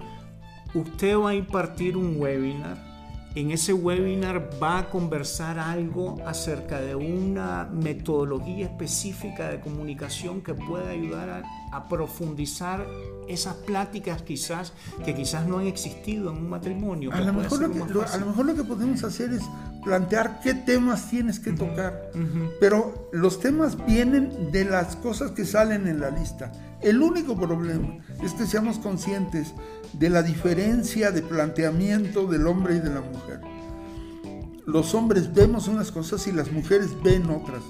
Usted 0.75 1.17
va 1.17 1.31
a 1.31 1.35
impartir 1.35 1.97
un 1.97 2.21
webinar. 2.21 2.85
En 3.35 3.51
ese 3.51 3.75
webinar 3.75 4.51
va 4.63 4.79
a 4.79 4.89
conversar 4.89 5.59
algo 5.59 6.17
acerca 6.27 6.81
de 6.81 6.95
una 6.95 7.69
metodología 7.71 8.67
específica 8.67 9.51
de 9.51 9.61
comunicación 9.61 10.41
que 10.41 10.55
pueda 10.55 10.89
ayudar 10.89 11.29
a, 11.29 11.77
a 11.77 11.89
profundizar 11.89 12.87
esas 13.29 13.55
pláticas 13.57 14.23
quizás 14.23 14.73
que 15.05 15.15
quizás 15.15 15.47
no 15.47 15.59
han 15.59 15.67
existido 15.67 16.31
en 16.31 16.39
un 16.39 16.49
matrimonio. 16.49 17.13
A 17.13 17.21
lo, 17.21 17.33
mejor 17.33 17.61
lo, 17.61 17.73
que, 17.73 18.05
a 18.09 18.17
lo 18.17 18.27
mejor 18.27 18.47
lo 18.47 18.55
que 18.55 18.65
podemos 18.65 19.05
hacer 19.05 19.33
es 19.33 19.43
plantear 19.87 20.41
qué 20.41 20.53
temas 20.53 21.09
tienes 21.09 21.39
que 21.39 21.53
tocar, 21.53 22.11
pero 22.59 23.09
los 23.13 23.39
temas 23.39 23.77
vienen 23.87 24.51
de 24.51 24.65
las 24.65 24.97
cosas 24.97 25.31
que 25.31 25.45
salen 25.45 25.87
en 25.87 26.01
la 26.01 26.11
lista. 26.11 26.51
El 26.83 27.01
único 27.01 27.39
problema 27.39 27.99
es 28.21 28.33
que 28.33 28.47
seamos 28.47 28.81
conscientes 28.81 29.55
de 29.93 30.11
la 30.11 30.25
diferencia 30.25 31.13
de 31.13 31.23
planteamiento 31.23 32.27
del 32.27 32.49
hombre 32.49 32.75
y 32.75 32.81
de 32.81 32.91
la 32.91 33.01
mujer. 33.01 33.41
Los 34.67 34.93
hombres 34.93 35.33
vemos 35.33 35.69
unas 35.69 35.93
cosas 35.93 36.27
y 36.27 36.33
las 36.33 36.51
mujeres 36.51 36.89
ven 37.05 37.31
otras 37.31 37.63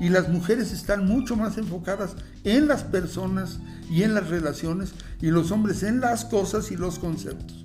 y 0.00 0.10
las 0.10 0.28
mujeres 0.28 0.70
están 0.70 1.04
mucho 1.04 1.34
más 1.34 1.58
enfocadas 1.58 2.14
en 2.44 2.68
las 2.68 2.84
personas 2.84 3.58
y 3.90 4.04
en 4.04 4.14
las 4.14 4.28
relaciones 4.28 4.92
y 5.20 5.32
los 5.32 5.50
hombres 5.50 5.82
en 5.82 5.98
las 5.98 6.24
cosas 6.24 6.70
y 6.70 6.76
los 6.76 7.00
conceptos. 7.00 7.64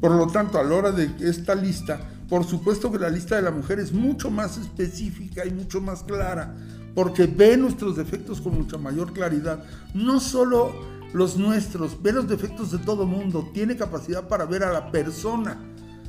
Por 0.00 0.12
lo 0.12 0.28
tanto, 0.28 0.58
a 0.58 0.64
la 0.64 0.74
hora 0.74 0.92
de 0.92 1.10
esta 1.20 1.54
lista, 1.54 2.00
por 2.30 2.46
supuesto 2.46 2.90
que 2.90 2.98
la 2.98 3.10
lista 3.10 3.36
de 3.36 3.42
la 3.42 3.50
mujer 3.50 3.78
es 3.78 3.92
mucho 3.92 4.30
más 4.30 4.56
específica 4.56 5.44
y 5.44 5.50
mucho 5.50 5.82
más 5.82 6.02
clara, 6.02 6.56
porque 6.94 7.26
ve 7.26 7.58
nuestros 7.58 7.96
defectos 7.96 8.40
con 8.40 8.56
mucha 8.56 8.78
mayor 8.78 9.12
claridad. 9.12 9.62
No 9.92 10.18
solo 10.18 10.72
los 11.12 11.36
nuestros, 11.36 12.00
ve 12.02 12.12
los 12.12 12.26
defectos 12.26 12.70
de 12.70 12.78
todo 12.78 13.04
mundo, 13.04 13.50
tiene 13.52 13.76
capacidad 13.76 14.28
para 14.28 14.46
ver 14.46 14.64
a 14.64 14.72
la 14.72 14.90
persona 14.90 15.58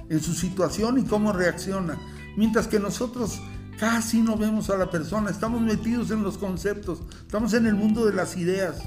en 0.09 0.21
su 0.21 0.33
situación 0.33 0.99
y 0.99 1.03
cómo 1.03 1.33
reacciona. 1.33 1.97
Mientras 2.37 2.67
que 2.69 2.79
nosotros 2.79 3.41
Casi 3.81 4.21
no 4.21 4.37
vemos 4.37 4.69
a 4.69 4.77
la 4.77 4.91
persona, 4.91 5.31
estamos 5.31 5.59
metidos 5.59 6.11
en 6.11 6.21
los 6.21 6.37
conceptos, 6.37 6.99
estamos 7.25 7.55
en 7.55 7.65
el 7.65 7.73
mundo 7.73 8.05
de 8.05 8.13
las 8.13 8.37
ideas 8.37 8.83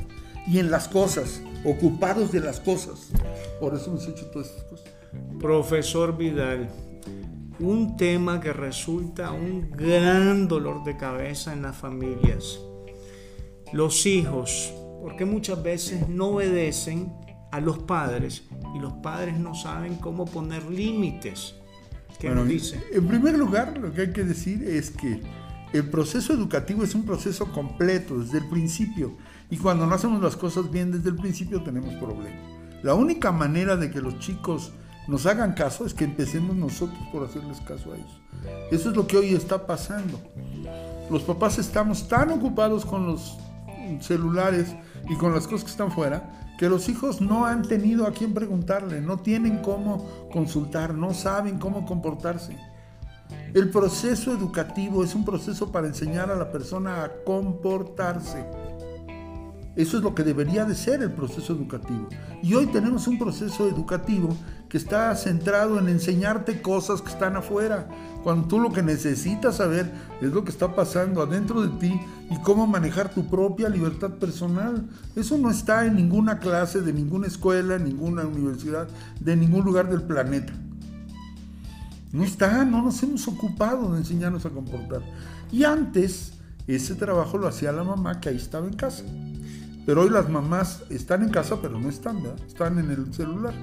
y 0.46 0.60
en 0.60 0.70
las 0.70 0.86
cosas, 0.86 1.42
ocupados 1.64 2.30
de 2.30 2.38
las 2.38 2.60
cosas. 2.60 3.08
Por 3.58 3.74
eso 3.74 3.86
hemos 3.86 4.06
hecho 4.06 4.24
todas 4.26 4.46
estas 4.50 4.62
cosas. 4.62 4.86
Profesor 5.40 6.16
Vidal, 6.16 6.70
un 7.60 7.96
tema 7.96 8.40
que 8.40 8.52
resulta 8.52 9.32
un 9.32 9.70
gran 9.70 10.48
dolor 10.48 10.84
de 10.84 10.96
cabeza 10.96 11.52
en 11.52 11.62
las 11.62 11.76
familias. 11.76 12.58
Los 13.72 14.06
hijos, 14.06 14.72
porque 15.02 15.24
muchas 15.24 15.62
veces 15.62 16.08
no 16.08 16.28
obedecen 16.28 17.12
a 17.52 17.60
los 17.60 17.78
padres 17.78 18.44
y 18.74 18.78
los 18.78 18.92
padres 18.94 19.38
no 19.38 19.54
saben 19.54 19.96
cómo 19.96 20.24
poner 20.24 20.64
límites 20.64 21.54
dice? 22.46 22.82
En 22.92 23.06
primer 23.06 23.36
lugar, 23.36 23.76
lo 23.78 23.92
que 23.92 24.02
hay 24.02 24.12
que 24.12 24.24
decir 24.24 24.62
es 24.62 24.90
que 24.90 25.20
el 25.72 25.88
proceso 25.90 26.32
educativo 26.32 26.84
es 26.84 26.94
un 26.94 27.04
proceso 27.04 27.50
completo 27.52 28.18
desde 28.18 28.38
el 28.38 28.48
principio 28.48 29.16
y 29.50 29.56
cuando 29.56 29.86
no 29.86 29.94
hacemos 29.94 30.22
las 30.22 30.36
cosas 30.36 30.70
bien 30.70 30.92
desde 30.92 31.10
el 31.10 31.16
principio 31.16 31.62
tenemos 31.62 31.94
problemas. 31.94 32.32
La 32.82 32.94
única 32.94 33.32
manera 33.32 33.76
de 33.76 33.90
que 33.90 34.00
los 34.00 34.18
chicos 34.18 34.72
nos 35.06 35.26
hagan 35.26 35.52
caso, 35.52 35.84
es 35.84 35.94
que 35.94 36.04
empecemos 36.04 36.56
nosotros 36.56 36.98
por 37.12 37.24
hacerles 37.24 37.60
caso 37.60 37.92
a 37.92 37.96
ellos. 37.96 38.20
Eso 38.70 38.90
es 38.90 38.96
lo 38.96 39.06
que 39.06 39.18
hoy 39.18 39.34
está 39.34 39.66
pasando. 39.66 40.20
Los 41.10 41.22
papás 41.22 41.58
estamos 41.58 42.08
tan 42.08 42.30
ocupados 42.30 42.84
con 42.84 43.06
los 43.06 43.38
celulares 44.00 44.74
y 45.08 45.16
con 45.16 45.34
las 45.34 45.46
cosas 45.46 45.64
que 45.64 45.70
están 45.70 45.92
fuera, 45.92 46.54
que 46.58 46.68
los 46.68 46.88
hijos 46.88 47.20
no 47.20 47.44
han 47.44 47.62
tenido 47.62 48.06
a 48.06 48.12
quién 48.12 48.32
preguntarle, 48.32 49.00
no 49.00 49.18
tienen 49.18 49.58
cómo 49.58 50.28
consultar, 50.32 50.94
no 50.94 51.12
saben 51.12 51.58
cómo 51.58 51.84
comportarse. 51.84 52.56
El 53.52 53.70
proceso 53.70 54.32
educativo 54.32 55.04
es 55.04 55.14
un 55.14 55.24
proceso 55.24 55.70
para 55.70 55.86
enseñar 55.86 56.30
a 56.30 56.36
la 56.36 56.50
persona 56.50 57.04
a 57.04 57.10
comportarse. 57.24 58.44
Eso 59.76 59.96
es 59.96 60.04
lo 60.04 60.14
que 60.14 60.22
debería 60.22 60.64
de 60.64 60.74
ser 60.74 61.02
el 61.02 61.10
proceso 61.10 61.52
educativo. 61.52 62.08
Y 62.42 62.54
hoy 62.54 62.66
tenemos 62.66 63.08
un 63.08 63.18
proceso 63.18 63.68
educativo 63.68 64.36
que 64.68 64.78
está 64.78 65.14
centrado 65.16 65.78
en 65.78 65.88
enseñarte 65.88 66.62
cosas 66.62 67.02
que 67.02 67.10
están 67.10 67.36
afuera, 67.36 67.88
cuando 68.22 68.48
tú 68.48 68.58
lo 68.60 68.72
que 68.72 68.82
necesitas 68.82 69.56
saber 69.56 69.92
es 70.20 70.32
lo 70.32 70.44
que 70.44 70.50
está 70.50 70.74
pasando 70.74 71.22
adentro 71.22 71.60
de 71.62 71.76
ti 71.78 72.00
y 72.30 72.40
cómo 72.42 72.66
manejar 72.66 73.12
tu 73.12 73.26
propia 73.28 73.68
libertad 73.68 74.10
personal. 74.12 74.88
Eso 75.14 75.36
no 75.38 75.50
está 75.50 75.84
en 75.86 75.96
ninguna 75.96 76.38
clase 76.38 76.80
de 76.80 76.92
ninguna 76.92 77.26
escuela, 77.26 77.78
ninguna 77.78 78.24
universidad, 78.24 78.88
de 79.20 79.36
ningún 79.36 79.64
lugar 79.64 79.90
del 79.90 80.02
planeta. 80.02 80.52
No 82.12 82.22
está, 82.22 82.64
no 82.64 82.80
nos 82.80 83.02
hemos 83.02 83.26
ocupado 83.26 83.92
de 83.92 83.98
enseñarnos 83.98 84.46
a 84.46 84.50
comportar. 84.50 85.02
Y 85.50 85.64
antes 85.64 86.32
ese 86.66 86.94
trabajo 86.94 87.36
lo 87.38 87.48
hacía 87.48 87.72
la 87.72 87.84
mamá 87.84 88.20
que 88.20 88.30
ahí 88.30 88.36
estaba 88.36 88.66
en 88.66 88.74
casa. 88.74 89.04
Pero 89.86 90.02
hoy 90.02 90.10
las 90.10 90.28
mamás 90.28 90.84
están 90.90 91.22
en 91.22 91.28
casa, 91.30 91.58
pero 91.60 91.78
no 91.78 91.88
están, 91.88 92.22
¿verdad? 92.22 92.38
Están 92.46 92.78
en 92.78 92.90
el 92.90 93.12
celular. 93.12 93.54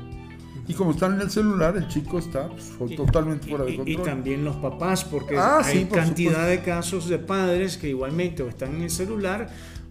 Y 0.67 0.73
como 0.73 0.91
están 0.91 1.15
en 1.15 1.21
el 1.21 1.31
celular, 1.31 1.75
el 1.75 1.87
chico 1.87 2.19
está 2.19 2.49
pues, 2.77 2.95
totalmente 2.95 3.49
fuera 3.49 3.65
de 3.65 3.75
control. 3.75 4.01
Y, 4.01 4.03
también 4.03 4.45
los 4.45 4.55
papás, 4.57 5.03
porque 5.03 5.35
ah, 5.37 5.61
hay 5.63 5.85
cantidad 5.85 6.47
de 6.47 6.61
casos 6.61 7.09
de 7.09 7.17
padres 7.17 7.77
que 7.77 7.89
igualmente 7.89 8.43
o 8.43 8.47
están 8.47 8.75
en 8.75 8.83
el 8.83 8.91
celular 8.91 9.49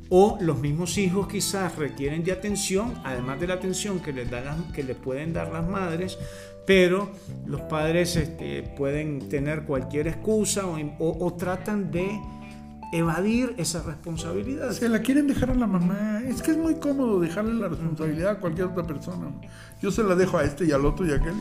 o 0.08 0.38
los 0.40 0.58
mismos 0.58 0.98
hijos 0.98 1.28
quizás 1.28 1.76
requieren 1.76 2.24
de 2.24 2.32
atención, 2.32 2.94
además 3.04 3.40
de 3.40 3.46
la 3.46 3.54
atención 3.54 4.00
que 4.00 4.12
les, 4.12 4.28
dan 4.28 4.72
que 4.72 4.82
les 4.82 4.96
pueden 4.96 5.32
dar 5.32 5.52
las 5.52 5.66
madres, 5.66 6.18
pero 6.66 7.10
los 7.46 7.60
padres 7.62 8.16
este, 8.16 8.62
pueden 8.76 9.28
tener 9.28 9.62
cualquier 9.62 10.08
excusa 10.08 10.64
o 10.98 11.34
tratan 11.34 11.92
de 11.92 12.20
evadir 12.92 13.54
esa 13.56 13.82
responsabilidad. 13.82 14.72
Se 14.72 14.88
la 14.88 15.00
quieren 15.00 15.26
dejar 15.26 15.50
a 15.50 15.54
la 15.54 15.66
mamá. 15.66 16.22
Es 16.26 16.42
que 16.42 16.52
es 16.52 16.56
muy 16.56 16.74
cómodo 16.76 17.20
dejarle 17.20 17.54
la 17.54 17.68
responsabilidad 17.68 18.32
a 18.32 18.40
cualquier 18.40 18.68
otra 18.68 18.86
persona. 18.86 19.30
Yo 19.80 19.90
se 19.90 20.02
la 20.02 20.14
dejo 20.14 20.38
a 20.38 20.44
este 20.44 20.66
y 20.66 20.72
al 20.72 20.84
otro 20.84 21.06
y 21.06 21.12
a 21.12 21.16
aquel. 21.16 21.34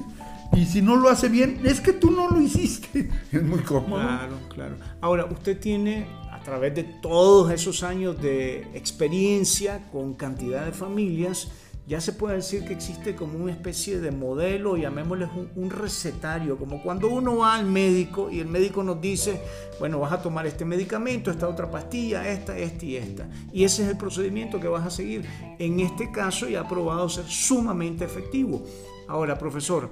Y 0.53 0.65
si 0.65 0.81
no 0.81 0.95
lo 0.95 1.09
hace 1.09 1.29
bien, 1.29 1.61
es 1.63 1.79
que 1.79 1.93
tú 1.93 2.11
no 2.11 2.29
lo 2.29 2.41
hiciste. 2.41 3.09
Es 3.31 3.43
muy 3.43 3.59
cómodo. 3.59 4.01
Claro, 4.01 4.39
claro. 4.53 4.75
Ahora, 5.01 5.25
usted 5.25 5.59
tiene, 5.59 6.07
a 6.31 6.41
través 6.41 6.73
de 6.75 6.83
todos 6.83 7.51
esos 7.51 7.83
años 7.83 8.19
de 8.21 8.61
experiencia 8.73 9.81
con 9.91 10.15
cantidad 10.15 10.65
de 10.65 10.71
familias, 10.71 11.49
ya 11.89 11.99
se 11.99 12.13
puede 12.13 12.35
decir 12.35 12.65
que 12.65 12.73
existe 12.73 13.15
como 13.15 13.39
una 13.39 13.51
especie 13.51 13.99
de 13.99 14.11
modelo, 14.11 14.77
llamémosle 14.77 15.27
un, 15.55 15.71
recetario, 15.71 16.55
como 16.55 16.83
cuando 16.83 17.07
uno 17.07 17.37
va 17.37 17.55
al 17.55 17.65
médico 17.65 18.29
y 18.29 18.39
el 18.39 18.47
médico 18.47 18.83
nos 18.83 19.01
dice, 19.01 19.41
bueno, 19.79 19.99
vas 19.99 20.11
a 20.11 20.21
tomar 20.21 20.45
este 20.45 20.65
medicamento, 20.65 21.31
esta 21.31 21.47
otra 21.47 21.71
pastilla, 21.71 22.29
esta, 22.29 22.55
esta 22.55 22.85
y 22.85 22.95
esta. 22.95 23.27
Y 23.51 23.63
ese 23.63 23.81
es 23.81 23.89
el 23.89 23.97
procedimiento 23.97 24.59
que 24.59 24.67
vas 24.67 24.85
a 24.85 24.91
seguir. 24.91 25.25
En 25.57 25.79
este 25.79 26.11
caso 26.11 26.47
ya 26.47 26.61
ha 26.61 26.69
probado 26.69 27.09
ser 27.09 27.25
sumamente 27.25 28.05
efectivo. 28.05 28.61
Ahora, 29.07 29.39
profesor, 29.39 29.89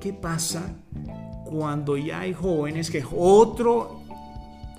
¿qué 0.00 0.14
pasa 0.14 0.74
cuando 1.44 1.98
ya 1.98 2.20
hay 2.20 2.32
jóvenes 2.32 2.90
que 2.90 2.98
es 2.98 3.06
otro, 3.14 4.05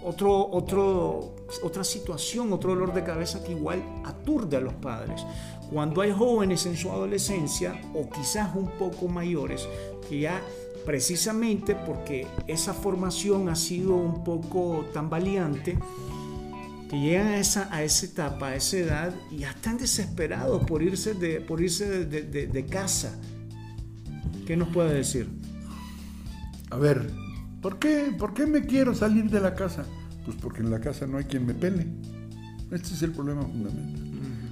otro, 0.08 0.50
otro, 0.52 1.36
otra 1.64 1.84
situación, 1.84 2.54
otro 2.54 2.72
dolor 2.72 2.94
de 2.94 3.04
cabeza 3.04 3.44
que 3.44 3.52
igual 3.52 3.84
aturde 4.06 4.58
a 4.58 4.62
los 4.62 4.74
padres? 4.76 5.26
Cuando 5.72 6.02
hay 6.02 6.12
jóvenes 6.12 6.66
en 6.66 6.78
su 6.78 6.90
adolescencia 6.90 7.82
o 7.94 8.10
quizás 8.10 8.56
un 8.56 8.70
poco 8.72 9.08
mayores 9.08 9.68
que 10.08 10.22
ya 10.22 10.42
precisamente 10.86 11.76
porque 11.76 12.26
esa 12.48 12.74
formación 12.74 13.50
ha 13.50 13.56
sido 13.56 13.96
un 13.96 14.24
poco 14.24 14.86
tan 14.94 15.10
valiente, 15.10 15.78
que 16.90 16.98
llegan 16.98 17.28
a 17.28 17.40
esa, 17.40 17.68
a 17.76 17.84
esa 17.84 18.06
etapa, 18.06 18.48
a 18.48 18.56
esa 18.56 18.78
edad 18.78 19.16
y 19.30 19.40
ya 19.40 19.52
están 19.52 19.78
desesperados 19.78 20.64
por 20.64 20.82
irse 20.82 21.14
de, 21.14 21.42
por 21.42 21.62
irse 21.62 22.06
de, 22.06 22.66
casa. 22.66 23.20
¿Qué 24.46 24.56
nos 24.56 24.70
puede 24.70 24.94
decir? 24.94 25.28
A 26.70 26.78
ver, 26.78 27.12
¿por 27.68 27.80
qué, 27.80 28.16
¿por 28.18 28.34
qué 28.34 28.46
me 28.46 28.66
quiero 28.66 28.96
salir 28.96 29.30
de 29.30 29.42
la 29.42 29.54
casa? 29.54 29.84
Pues 30.24 30.38
porque 30.38 30.62
en 30.62 30.72
la 30.72 30.80
casa 30.80 31.06
no 31.06 31.18
hay 31.18 31.26
quien 31.26 31.46
me 31.46 31.54
pele. 31.54 31.88
Este 32.72 32.94
es 32.94 33.02
el 33.04 33.12
problema 33.12 33.42
fundamental 33.42 34.08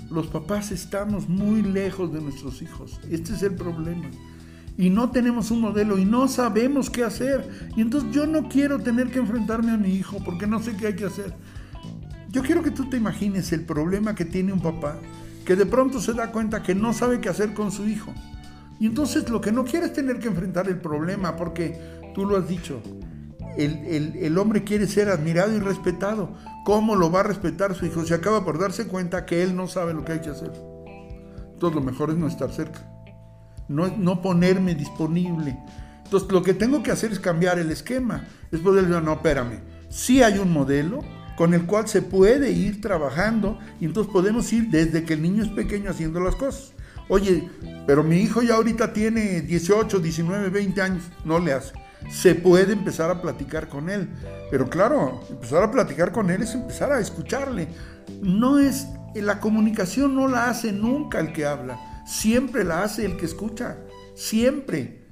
los 0.09 0.27
papás 0.27 0.71
estamos 0.71 1.27
muy 1.27 1.61
lejos 1.61 2.13
de 2.13 2.21
nuestros 2.21 2.61
hijos. 2.61 2.99
Este 3.09 3.33
es 3.33 3.43
el 3.43 3.55
problema. 3.55 4.09
Y 4.77 4.89
no 4.89 5.11
tenemos 5.11 5.51
un 5.51 5.61
modelo 5.61 5.97
y 5.97 6.05
no 6.05 6.27
sabemos 6.27 6.89
qué 6.89 7.03
hacer. 7.03 7.69
Y 7.75 7.81
entonces 7.81 8.11
yo 8.11 8.25
no 8.25 8.47
quiero 8.49 8.79
tener 8.79 9.09
que 9.09 9.19
enfrentarme 9.19 9.71
a 9.71 9.77
mi 9.77 9.89
hijo 9.89 10.17
porque 10.23 10.47
no 10.47 10.61
sé 10.61 10.75
qué 10.75 10.87
hay 10.87 10.95
que 10.95 11.05
hacer. 11.05 11.33
Yo 12.29 12.43
quiero 12.43 12.61
que 12.61 12.71
tú 12.71 12.89
te 12.89 12.97
imagines 12.97 13.51
el 13.51 13.61
problema 13.65 14.15
que 14.15 14.25
tiene 14.25 14.51
un 14.51 14.61
papá 14.61 14.97
que 15.45 15.55
de 15.55 15.65
pronto 15.65 16.01
se 16.01 16.13
da 16.13 16.31
cuenta 16.31 16.63
que 16.63 16.73
no 16.73 16.91
sabe 16.91 17.19
qué 17.19 17.29
hacer 17.29 17.53
con 17.53 17.71
su 17.71 17.87
hijo. 17.87 18.13
Y 18.79 18.87
entonces 18.87 19.29
lo 19.29 19.39
que 19.39 19.51
no 19.51 19.63
quiere 19.63 19.87
es 19.87 19.93
tener 19.93 20.19
que 20.19 20.27
enfrentar 20.27 20.67
el 20.67 20.77
problema 20.77 21.35
porque 21.35 21.79
tú 22.15 22.25
lo 22.25 22.37
has 22.37 22.47
dicho, 22.47 22.81
el, 23.57 24.37
hombre 24.37 24.63
quiere 24.63 24.87
ser 24.87 25.09
admirado 25.09 25.53
y 25.53 25.59
respetado. 25.59 26.33
¿Cómo 26.63 26.95
lo 26.95 27.11
va 27.11 27.19
a 27.19 27.23
respetar 27.23 27.75
su 27.75 27.85
hijo? 27.85 28.05
Se 28.05 28.13
acaba 28.13 28.43
por 28.43 28.57
darse 28.57 28.87
cuenta 28.87 29.25
que 29.25 29.43
él 29.43 29.55
no 29.55 29.67
sabe 29.67 29.93
lo 29.93 30.03
que 30.03 30.13
hay 30.13 30.21
que 30.21 30.29
hacer. 30.29 30.51
Entonces 31.53 31.75
lo 31.75 31.81
mejor 31.81 32.09
es 32.09 32.17
no 32.17 32.27
estar 32.27 32.51
cerca. 32.51 32.89
No, 33.67 33.87
no 33.97 34.21
ponerme 34.21 34.75
disponible. 34.75 35.57
Entonces 36.03 36.31
lo 36.31 36.41
que 36.41 36.53
tengo 36.53 36.81
que 36.81 36.91
hacer 36.91 37.11
es 37.11 37.19
cambiar 37.19 37.59
el 37.59 37.69
esquema. 37.69 38.25
Es 38.51 38.61
poder 38.61 38.87
decir, 38.87 39.03
no, 39.03 39.13
espérame. 39.13 39.59
Sí 39.89 40.23
hay 40.23 40.39
un 40.39 40.51
modelo 40.51 41.01
con 41.37 41.53
el 41.53 41.65
cual 41.65 41.87
se 41.87 42.01
puede 42.01 42.51
ir 42.51 42.79
trabajando 42.79 43.59
y 43.79 43.85
entonces 43.85 44.11
podemos 44.11 44.51
ir 44.53 44.69
desde 44.69 45.03
que 45.03 45.13
el 45.13 45.21
niño 45.21 45.43
es 45.43 45.49
pequeño 45.49 45.91
haciendo 45.91 46.21
las 46.21 46.35
cosas. 46.35 46.73
Oye, 47.09 47.49
pero 47.85 48.03
mi 48.03 48.17
hijo 48.17 48.41
ya 48.41 48.55
ahorita 48.55 48.93
tiene 48.93 49.41
18, 49.41 49.99
19, 49.99 50.49
20 50.49 50.81
años. 50.81 51.03
No 51.23 51.39
le 51.39 51.53
hace 51.53 51.84
se 52.09 52.35
puede 52.35 52.73
empezar 52.73 53.09
a 53.09 53.21
platicar 53.21 53.67
con 53.67 53.89
él. 53.89 54.09
Pero 54.51 54.69
claro, 54.69 55.21
empezar 55.29 55.63
a 55.63 55.71
platicar 55.71 56.11
con 56.11 56.29
él 56.29 56.43
es 56.43 56.53
empezar 56.53 56.91
a 56.91 56.99
escucharle. 56.99 57.67
No 58.21 58.59
es, 58.59 58.87
la 59.15 59.39
comunicación 59.39 60.15
no 60.15 60.27
la 60.27 60.49
hace 60.49 60.71
nunca 60.71 61.19
el 61.19 61.33
que 61.33 61.45
habla, 61.45 62.03
siempre 62.05 62.63
la 62.63 62.83
hace 62.83 63.05
el 63.05 63.17
que 63.17 63.25
escucha, 63.25 63.77
siempre. 64.15 65.03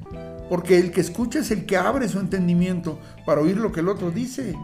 Porque 0.50 0.78
el 0.78 0.92
que 0.92 1.02
escucha 1.02 1.40
es 1.40 1.52
el 1.52 1.66
que 1.66 1.78
abre 1.78 2.08
su 2.08 2.20
entendimiento 2.20 3.00
para 3.26 3.42
oír 3.42 3.58
lo 3.58 3.72
que 3.72 3.80
el 3.80 3.90
otro 3.90 4.12
dice. 4.12 4.56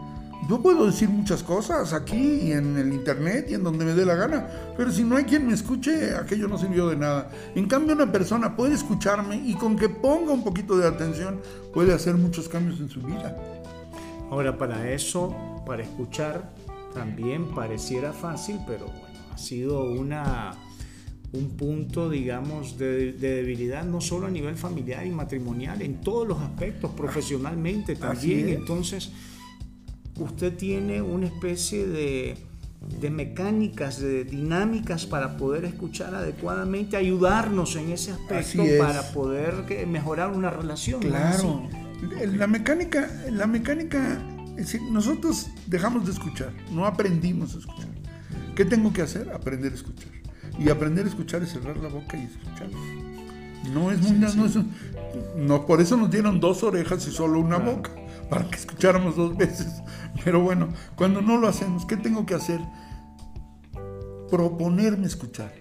Yo 0.50 0.60
puedo 0.60 0.84
decir 0.84 1.08
muchas 1.08 1.44
cosas 1.44 1.92
aquí 1.92 2.16
y 2.16 2.50
en 2.50 2.76
el 2.76 2.92
internet 2.92 3.46
y 3.50 3.54
en 3.54 3.62
donde 3.62 3.84
me 3.84 3.94
dé 3.94 4.04
la 4.04 4.16
gana, 4.16 4.48
pero 4.76 4.90
si 4.90 5.04
no 5.04 5.14
hay 5.14 5.22
quien 5.22 5.46
me 5.46 5.54
escuche, 5.54 6.12
aquello 6.16 6.48
no 6.48 6.58
sirvió 6.58 6.88
de 6.88 6.96
nada. 6.96 7.30
En 7.54 7.68
cambio, 7.68 7.94
una 7.94 8.10
persona 8.10 8.56
puede 8.56 8.74
escucharme 8.74 9.36
y 9.36 9.54
con 9.54 9.76
que 9.76 9.88
ponga 9.88 10.32
un 10.32 10.42
poquito 10.42 10.76
de 10.76 10.88
atención 10.88 11.40
puede 11.72 11.94
hacer 11.94 12.16
muchos 12.16 12.48
cambios 12.48 12.80
en 12.80 12.88
su 12.88 13.00
vida. 13.00 13.40
Ahora, 14.28 14.58
para 14.58 14.90
eso, 14.90 15.62
para 15.64 15.84
escuchar, 15.84 16.52
también 16.94 17.54
pareciera 17.54 18.12
fácil, 18.12 18.58
pero 18.66 18.86
bueno, 18.86 19.20
ha 19.32 19.38
sido 19.38 19.84
una, 19.84 20.50
un 21.32 21.50
punto, 21.50 22.10
digamos, 22.10 22.76
de, 22.76 23.12
debilidad 23.12 23.84
no 23.84 24.00
solo 24.00 24.26
a 24.26 24.30
nivel 24.30 24.56
familiar 24.56 25.06
y 25.06 25.10
matrimonial, 25.10 25.80
en 25.80 26.00
todos 26.00 26.26
los 26.26 26.40
aspectos, 26.40 26.90
profesionalmente 26.90 27.94
también. 27.94 28.48
Entonces, 28.48 29.12
usted 30.20 30.56
tiene 30.56 31.02
una 31.02 31.26
especie 31.26 31.86
de, 31.86 33.10
mecánicas, 33.10 34.00
de 34.00 34.24
dinámicas 34.24 35.06
para 35.06 35.36
poder 35.36 35.64
escuchar 35.64 36.14
adecuadamente, 36.14 36.96
ayudarnos 36.96 37.76
en 37.76 37.90
ese 37.90 38.12
aspecto 38.12 38.62
para 38.78 39.02
poder 39.12 39.86
mejorar 39.86 40.30
una 40.30 40.50
relación. 40.50 41.00
Claro. 41.00 41.68
La 42.34 42.46
mecánica, 42.46 43.10
la 43.30 43.46
mecánica, 43.46 44.18
decir, 44.56 44.80
nosotros 44.82 45.48
dejamos 45.66 46.06
de 46.06 46.12
escuchar, 46.12 46.52
no 46.70 46.86
aprendimos 46.86 47.54
a 47.54 47.58
escuchar. 47.58 47.88
¿Qué 48.54 48.64
tengo 48.64 48.92
que 48.92 49.02
hacer? 49.02 49.30
Aprender 49.30 49.72
a 49.72 49.74
escuchar. 49.74 50.10
Y 50.58 50.68
aprender 50.68 51.06
a 51.06 51.08
escuchar 51.08 51.42
es 51.42 51.50
cerrar 51.50 51.76
la 51.78 51.88
boca 51.88 52.16
y 52.16 52.24
escuchar. 52.24 52.68
No 53.72 53.90
es 53.90 54.00
muy, 54.00 54.12
no, 54.12 54.46
es, 54.46 54.58
no, 55.36 55.66
por 55.66 55.80
eso 55.80 55.96
nos 55.96 56.10
dieron 56.10 56.40
dos 56.40 56.62
orejas 56.62 57.06
y 57.06 57.10
solo 57.10 57.38
una 57.40 57.58
boca 57.58 57.90
para 58.30 58.48
que 58.48 58.56
escucháramos 58.56 59.16
dos 59.16 59.36
veces. 59.36 59.82
Pero 60.24 60.40
bueno, 60.40 60.68
cuando 60.96 61.20
no 61.22 61.38
lo 61.38 61.48
hacemos, 61.48 61.86
¿qué 61.86 61.96
tengo 61.96 62.26
que 62.26 62.34
hacer? 62.34 62.60
Proponerme 64.30 65.06
escuchar. 65.06 65.52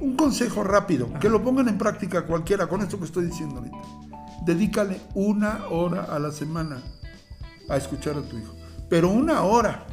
Un 0.00 0.14
consejo 0.16 0.62
rápido, 0.62 1.12
que 1.20 1.28
lo 1.28 1.42
pongan 1.42 1.68
en 1.68 1.78
práctica 1.78 2.26
cualquiera 2.26 2.66
con 2.66 2.82
esto 2.82 2.98
que 2.98 3.06
estoy 3.06 3.26
diciendo 3.26 3.56
ahorita. 3.56 3.78
Dedícale 4.44 5.00
una 5.14 5.66
hora 5.70 6.02
a 6.04 6.18
la 6.18 6.30
semana 6.30 6.82
a 7.68 7.76
escuchar 7.76 8.16
a 8.16 8.22
tu 8.22 8.36
hijo. 8.36 8.54
Pero 8.88 9.08
una 9.08 9.42
hora. 9.42 9.86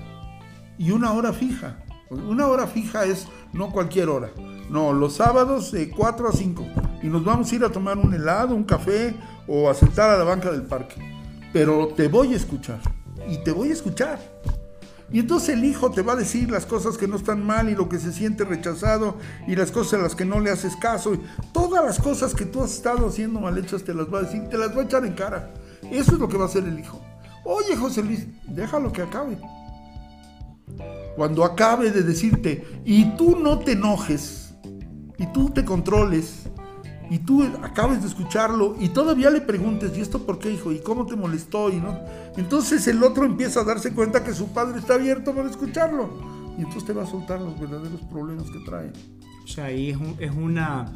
Y 0.77 0.91
una 0.91 1.13
hora 1.13 1.31
fija. 1.31 1.77
Una 2.09 2.47
hora 2.47 2.67
fija 2.67 3.05
es 3.05 3.27
no 3.53 3.71
cualquier 3.71 4.09
hora. 4.09 4.31
No, 4.69 4.91
los 4.93 5.13
sábados 5.13 5.71
de 5.71 5.89
4 5.89 6.29
a 6.29 6.31
5. 6.31 6.65
Y 7.03 7.07
nos 7.07 7.23
vamos 7.23 7.51
a 7.51 7.55
ir 7.55 7.63
a 7.63 7.71
tomar 7.71 7.97
un 7.97 8.13
helado, 8.13 8.55
un 8.55 8.63
café 8.63 9.15
o 9.47 9.69
a 9.69 9.73
sentar 9.73 10.09
a 10.09 10.17
la 10.17 10.23
banca 10.23 10.51
del 10.51 10.63
parque. 10.63 10.95
Pero 11.53 11.87
te 11.89 12.07
voy 12.07 12.33
a 12.33 12.37
escuchar. 12.37 12.79
Y 13.27 13.37
te 13.43 13.51
voy 13.51 13.69
a 13.69 13.73
escuchar. 13.73 14.19
Y 15.11 15.19
entonces 15.19 15.49
el 15.49 15.65
hijo 15.65 15.91
te 15.91 16.01
va 16.01 16.13
a 16.13 16.15
decir 16.15 16.49
las 16.49 16.65
cosas 16.65 16.97
que 16.97 17.07
no 17.07 17.17
están 17.17 17.45
mal 17.45 17.69
y 17.69 17.75
lo 17.75 17.89
que 17.89 17.99
se 17.99 18.13
siente 18.13 18.45
rechazado 18.45 19.17
y 19.45 19.55
las 19.55 19.69
cosas 19.69 19.99
a 19.99 20.03
las 20.03 20.15
que 20.15 20.23
no 20.23 20.39
le 20.39 20.51
haces 20.51 20.75
caso. 20.77 21.17
Todas 21.51 21.83
las 21.83 21.99
cosas 21.99 22.33
que 22.33 22.45
tú 22.45 22.63
has 22.63 22.71
estado 22.73 23.07
haciendo 23.07 23.41
mal 23.41 23.57
hechas 23.57 23.83
te 23.83 23.93
las 23.93 24.07
va 24.07 24.19
a 24.19 24.23
decir, 24.23 24.47
te 24.49 24.57
las 24.57 24.75
va 24.75 24.81
a 24.81 24.85
echar 24.85 25.05
en 25.05 25.13
cara. 25.13 25.53
Eso 25.91 26.13
es 26.13 26.19
lo 26.19 26.29
que 26.29 26.37
va 26.37 26.45
a 26.45 26.47
hacer 26.47 26.63
el 26.63 26.79
hijo. 26.79 27.01
Oye, 27.43 27.75
José 27.75 28.03
Luis, 28.03 28.25
déjalo 28.47 28.93
que 28.93 29.01
acabe. 29.01 29.37
Cuando 31.17 31.43
acabe 31.43 31.91
de 31.91 32.03
decirte, 32.03 32.65
y 32.85 33.15
tú 33.17 33.37
no 33.37 33.59
te 33.59 33.73
enojes, 33.73 34.53
y 35.17 35.25
tú 35.33 35.49
te 35.49 35.65
controles, 35.65 36.47
y 37.11 37.19
tú 37.19 37.43
acabes 37.61 38.01
de 38.01 38.07
escucharlo, 38.07 38.77
y 38.79 38.87
todavía 38.87 39.29
le 39.29 39.41
preguntes, 39.41 39.97
¿y 39.97 40.01
esto 40.01 40.25
por 40.25 40.39
qué, 40.39 40.49
hijo? 40.49 40.71
¿Y 40.71 40.79
cómo 40.79 41.05
te 41.05 41.17
molestó? 41.17 41.69
Y 41.69 41.75
no? 41.75 41.99
Entonces 42.37 42.87
el 42.87 43.03
otro 43.03 43.25
empieza 43.25 43.59
a 43.59 43.63
darse 43.65 43.93
cuenta 43.93 44.23
que 44.23 44.33
su 44.33 44.53
padre 44.53 44.79
está 44.79 44.93
abierto 44.93 45.35
para 45.35 45.49
escucharlo. 45.49 46.09
Y 46.57 46.61
entonces 46.61 46.85
te 46.85 46.93
va 46.93 47.03
a 47.03 47.05
soltar 47.05 47.41
los 47.41 47.59
verdaderos 47.59 47.99
problemas 48.09 48.49
que 48.49 48.59
trae. 48.59 48.93
O 49.43 49.47
sea, 49.47 49.65
ahí 49.65 49.89
es, 49.89 49.97
es 50.19 50.31
una 50.31 50.89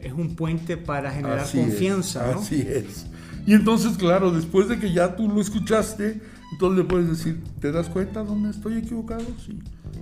es 0.00 0.14
un 0.14 0.34
puente 0.34 0.78
para 0.78 1.10
generar 1.10 1.46
confianza. 1.50 2.30
Así 2.30 2.60
es. 2.66 3.06
Y 3.46 3.52
entonces, 3.52 3.98
claro, 3.98 4.30
después 4.30 4.68
de 4.68 4.78
que 4.78 4.94
ya 4.94 5.14
tú 5.14 5.28
lo 5.28 5.42
escuchaste, 5.42 6.22
entonces 6.54 6.78
le 6.78 6.84
puedes 6.84 7.08
decir, 7.08 7.42
¿te 7.58 7.72
das 7.72 7.88
cuenta 7.88 8.22
dónde 8.22 8.50
estoy 8.50 8.78
equivocado? 8.78 9.24
Sí. 9.44 9.58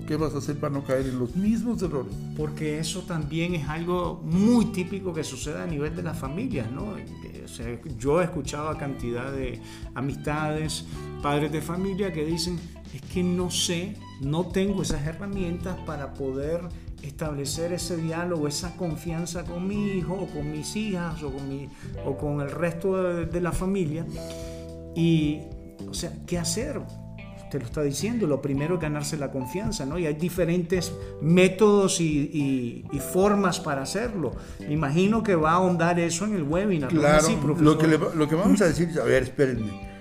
¿Qué 0.06 0.16
vas 0.16 0.34
a 0.34 0.38
hacer 0.38 0.60
para 0.60 0.74
no 0.74 0.84
caer 0.84 1.06
en 1.06 1.18
los 1.18 1.34
mismos 1.34 1.82
errores? 1.82 2.12
Porque 2.36 2.78
eso 2.78 3.00
también 3.04 3.54
es 3.54 3.66
algo 3.70 4.20
muy 4.22 4.66
típico 4.66 5.14
que 5.14 5.24
sucede 5.24 5.62
a 5.62 5.66
nivel 5.66 5.96
de 5.96 6.02
las 6.02 6.18
familias, 6.18 6.70
¿no? 6.70 6.94
yo 7.98 8.20
he 8.20 8.24
escuchado 8.24 8.68
a 8.68 8.76
cantidad 8.76 9.32
de 9.32 9.60
amistades, 9.94 10.84
padres 11.22 11.50
de 11.52 11.62
familia 11.62 12.12
que 12.12 12.24
dicen, 12.26 12.58
es 12.92 13.00
que 13.00 13.22
no 13.22 13.50
sé, 13.50 13.96
no 14.20 14.48
tengo 14.48 14.82
esas 14.82 15.06
herramientas 15.06 15.78
para 15.86 16.12
poder 16.12 16.60
establecer 17.02 17.72
ese 17.72 17.96
diálogo, 17.96 18.46
esa 18.46 18.76
confianza 18.76 19.44
con 19.44 19.66
mi 19.66 19.92
hijo 19.92 20.14
o 20.14 20.26
con 20.26 20.50
mis 20.52 20.76
hijas 20.76 21.22
o 21.22 21.32
con, 21.32 21.48
mi, 21.48 21.68
o 22.04 22.16
con 22.18 22.42
el 22.42 22.50
resto 22.50 23.24
de, 23.24 23.40
la 23.40 23.52
familia. 23.52 24.04
Y, 24.94 25.40
o 25.88 25.94
sea, 25.94 26.12
¿qué 26.26 26.38
hacer? 26.38 26.80
Usted 27.44 27.60
lo 27.60 27.66
está 27.66 27.82
diciendo, 27.82 28.26
lo 28.26 28.40
primero 28.40 28.76
es 28.76 28.80
ganarse 28.80 29.16
la 29.18 29.30
confianza, 29.30 29.84
¿no? 29.84 29.98
Y 29.98 30.06
hay 30.06 30.14
diferentes 30.14 30.92
métodos 31.20 32.00
y, 32.00 32.84
formas 33.12 33.60
para 33.60 33.82
hacerlo. 33.82 34.32
Me 34.60 34.72
imagino 34.72 35.22
que 35.22 35.34
va 35.34 35.50
a 35.50 35.54
ahondar 35.54 36.00
eso 36.00 36.24
en 36.24 36.34
el 36.34 36.44
webinar. 36.44 36.90
Claro, 36.90 37.28
lo, 37.58 37.76
que 37.76 37.86
lo 37.88 38.28
que 38.28 38.34
vamos 38.34 38.60
a 38.62 38.66
decir 38.66 38.88
es, 38.88 38.96
a 38.96 39.04
ver, 39.04 39.24
espérenme. 39.24 39.92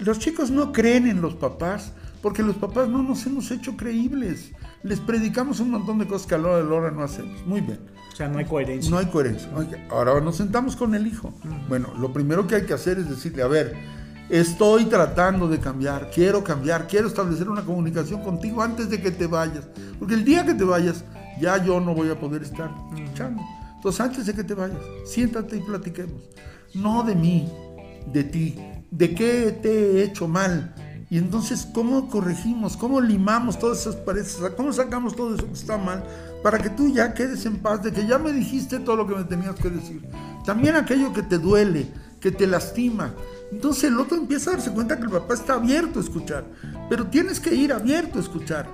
Los 0.00 0.18
chicos 0.18 0.50
no 0.50 0.72
creen 0.72 1.06
en 1.06 1.22
los 1.22 1.34
papás 1.34 1.92
porque 2.20 2.42
los 2.42 2.56
papás 2.56 2.88
no 2.88 3.02
nos 3.02 3.24
hemos 3.26 3.50
hecho 3.52 3.76
creíbles 3.76 4.52
les 4.86 5.00
predicamos 5.00 5.60
un 5.60 5.70
montón 5.70 5.98
de 5.98 6.06
cosas 6.06 6.26
que 6.26 6.34
a 6.36 6.38
la 6.38 6.48
hora 6.48 6.58
de 6.58 6.64
la 6.64 6.74
hora 6.74 6.90
no 6.90 7.02
hacemos. 7.02 7.44
Muy 7.44 7.60
bien. 7.60 7.80
O 8.12 8.16
sea, 8.16 8.28
no 8.28 8.38
hay 8.38 8.44
coherencia. 8.44 8.90
No 8.90 8.98
hay 8.98 9.06
coherencia. 9.06 9.50
Ahora 9.90 10.20
nos 10.20 10.36
sentamos 10.36 10.76
con 10.76 10.94
el 10.94 11.06
hijo. 11.06 11.34
Bueno, 11.68 11.92
lo 11.98 12.12
primero 12.12 12.46
que 12.46 12.54
hay 12.54 12.62
que 12.62 12.72
hacer 12.72 12.98
es 12.98 13.10
decirle, 13.10 13.42
a 13.42 13.48
ver, 13.48 13.74
estoy 14.28 14.86
tratando 14.86 15.48
de 15.48 15.58
cambiar, 15.58 16.10
quiero 16.10 16.42
cambiar, 16.42 16.86
quiero 16.86 17.08
establecer 17.08 17.48
una 17.48 17.62
comunicación 17.62 18.22
contigo 18.22 18.62
antes 18.62 18.90
de 18.90 19.00
que 19.00 19.10
te 19.10 19.26
vayas. 19.26 19.64
Porque 19.98 20.14
el 20.14 20.24
día 20.24 20.44
que 20.44 20.54
te 20.54 20.64
vayas, 20.64 21.04
ya 21.40 21.62
yo 21.62 21.80
no 21.80 21.94
voy 21.94 22.10
a 22.10 22.18
poder 22.18 22.42
estar 22.42 22.70
escuchando. 22.96 23.42
Entonces, 23.76 24.00
antes 24.00 24.26
de 24.26 24.34
que 24.34 24.44
te 24.44 24.54
vayas, 24.54 24.80
siéntate 25.04 25.56
y 25.56 25.60
platiquemos. 25.60 26.22
No 26.74 27.02
de 27.02 27.14
mí, 27.14 27.48
de 28.12 28.24
ti, 28.24 28.58
de 28.90 29.14
qué 29.14 29.58
te 29.62 29.70
he 29.70 30.02
hecho 30.04 30.26
mal, 30.26 30.74
y 31.08 31.18
entonces, 31.18 31.68
¿cómo 31.72 32.08
corregimos? 32.08 32.76
¿Cómo 32.76 33.00
limamos 33.00 33.58
todas 33.58 33.80
esas 33.80 33.94
paredes? 33.94 34.38
¿Cómo 34.56 34.72
sacamos 34.72 35.14
todo 35.14 35.36
eso 35.36 35.46
que 35.46 35.52
está 35.52 35.78
mal? 35.78 36.02
Para 36.42 36.58
que 36.58 36.68
tú 36.68 36.92
ya 36.92 37.14
quedes 37.14 37.46
en 37.46 37.58
paz 37.58 37.82
de 37.82 37.92
que 37.92 38.06
ya 38.06 38.18
me 38.18 38.32
dijiste 38.32 38.80
todo 38.80 38.96
lo 38.96 39.06
que 39.06 39.14
me 39.14 39.24
tenías 39.24 39.54
que 39.54 39.70
decir. 39.70 40.02
También 40.44 40.74
aquello 40.74 41.12
que 41.12 41.22
te 41.22 41.38
duele, 41.38 41.88
que 42.20 42.32
te 42.32 42.46
lastima. 42.48 43.14
Entonces 43.52 43.84
el 43.84 43.98
otro 43.98 44.16
empieza 44.16 44.50
a 44.50 44.52
darse 44.54 44.72
cuenta 44.72 44.96
que 44.96 45.04
el 45.04 45.10
papá 45.10 45.34
está 45.34 45.54
abierto 45.54 45.98
a 45.98 46.02
escuchar. 46.02 46.44
Pero 46.88 47.06
tienes 47.06 47.40
que 47.40 47.54
ir 47.54 47.72
abierto 47.72 48.18
a 48.18 48.22
escuchar. 48.22 48.68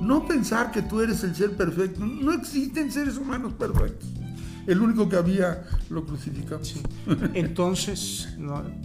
No 0.00 0.26
pensar 0.26 0.70
que 0.70 0.82
tú 0.82 1.00
eres 1.00 1.24
el 1.24 1.34
ser 1.34 1.56
perfecto. 1.56 2.04
No 2.04 2.32
existen 2.32 2.92
seres 2.92 3.16
humanos 3.16 3.54
perfectos. 3.54 4.08
El 4.66 4.80
único 4.82 5.08
que 5.08 5.16
había 5.16 5.64
lo 5.88 6.04
crucificamos. 6.04 6.76
Entonces, 7.34 8.28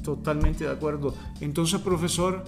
totalmente 0.01 0.63
de 0.63 0.71
acuerdo. 0.71 1.13
Entonces, 1.41 1.81
profesor, 1.81 2.45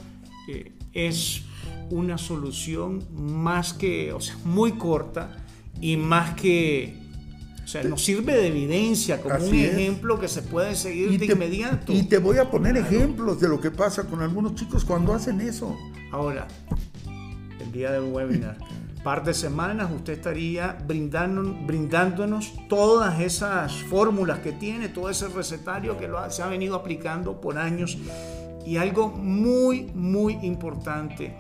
es 0.94 1.44
una 1.90 2.18
solución 2.18 3.04
más 3.14 3.74
que, 3.74 4.14
o 4.14 4.22
sea, 4.22 4.38
muy 4.46 4.74
corta 4.74 5.36
y 5.82 5.98
más 5.98 6.34
que, 6.36 7.05
o 7.66 7.68
sea, 7.68 7.84
nos 7.84 8.04
sirve 8.04 8.36
de 8.36 8.48
evidencia 8.48 9.20
como 9.20 9.36
un 9.44 9.56
ejemplo 9.56 10.20
que 10.20 10.28
se 10.28 10.44
puede 10.44 10.76
seguir 10.76 11.20
de 11.20 11.26
inmediato. 11.26 11.92
Y 11.92 12.04
te 12.04 12.20
voy 12.20 12.38
a 12.38 12.52
poner 12.52 12.78
ejemplos 12.78 13.42
de 13.42 13.50
lo 13.50 13.60
que 13.60 13.72
pasa 13.72 14.04
con 14.04 14.22
algunos 14.22 14.54
chicos 14.54 14.86
cuando 14.86 15.16
hacen 15.16 15.42
eso. 15.42 15.76
Ahora, 16.12 16.48
el 17.60 17.72
día 17.72 17.92
del 17.92 18.04
webinar. 18.04 18.58
par 19.04 19.24
de 19.24 19.34
semanas 19.34 19.92
usted 19.92 20.14
estaría 20.14 20.78
brindando, 20.88 21.56
brindándonos 21.66 22.54
todas 22.68 23.20
esas 23.20 23.74
fórmulas 23.84 24.40
que 24.40 24.52
tiene, 24.52 24.90
todo 24.90 25.10
ese 25.10 25.28
recetario 25.28 25.98
que 25.98 26.08
lo 26.08 26.30
se 26.32 26.44
ha 26.44 26.48
venido 26.48 26.76
aplicando 26.76 27.40
por 27.40 27.58
años 27.58 28.00
y 28.66 28.78
algo 28.78 29.10
muy, 29.10 29.92
muy 29.94 30.34
importante, 30.42 31.36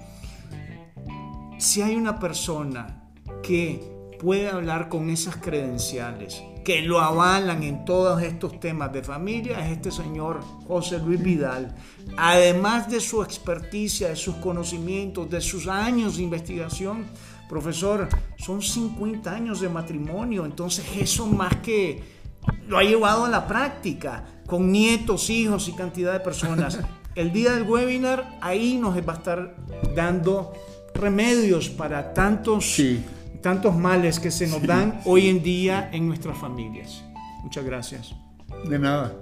si 1.57 1.81
hay 1.81 1.95
una 1.95 2.19
persona 2.19 3.09
que 3.41 3.94
puede 4.25 4.49
hablar 4.49 4.89
con 4.89 5.11
esas 5.11 5.35
credenciales, 5.35 6.41
que 6.63 6.81
lo 6.81 6.99
avalan 6.99 7.61
en 7.61 7.85
todos 7.85 8.23
estos 8.23 8.59
temas 8.59 8.91
de 8.91 9.03
familia, 9.03 9.63
es 9.63 9.73
este 9.73 9.91
señor 9.91 10.39
José 10.67 10.97
Luis 10.97 11.21
Vidal. 11.21 11.75
Además 12.17 12.89
de 12.89 12.99
su 13.01 13.21
experticia, 13.21 14.09
de 14.09 14.15
sus 14.15 14.37
conocimientos, 14.37 15.29
de 15.29 15.41
sus 15.41 15.67
años 15.67 16.17
de 16.17 16.23
investigación, 16.23 17.05
profesor, 17.47 18.09
son 18.35 18.63
50 18.63 19.31
años 19.31 19.61
de 19.61 19.69
matrimonio, 19.69 20.43
entonces 20.43 20.83
eso 20.99 21.27
más 21.27 21.57
que 21.57 22.01
lo 22.67 22.79
ha 22.79 22.83
llevado 22.83 23.25
a 23.25 23.29
la 23.29 23.45
práctica, 23.45 24.25
con 24.47 24.71
nietos, 24.71 25.29
hijos 25.29 25.67
y 25.67 25.73
cantidad 25.73 26.13
de 26.13 26.19
personas. 26.19 26.79
el 27.15 27.31
día 27.31 27.53
del 27.53 27.61
webinar, 27.69 28.39
ahí 28.41 28.75
nos 28.75 28.97
va 29.07 29.13
a 29.13 29.17
estar 29.17 29.55
dando 29.95 30.51
remedios 30.95 31.69
para 31.69 32.11
tantos, 32.11 32.79
tantos 33.45 33.77
males 33.77 34.19
que 34.19 34.31
se 34.31 34.47
nos 34.47 34.63
dan 34.63 35.01
hoy 35.05 35.29
en 35.29 35.43
día 35.43 35.91
en 35.93 36.07
nuestras 36.07 36.35
familias. 36.35 37.05
Muchas 37.43 37.63
gracias. 37.63 38.15
De 38.67 38.79
nada. 38.79 39.13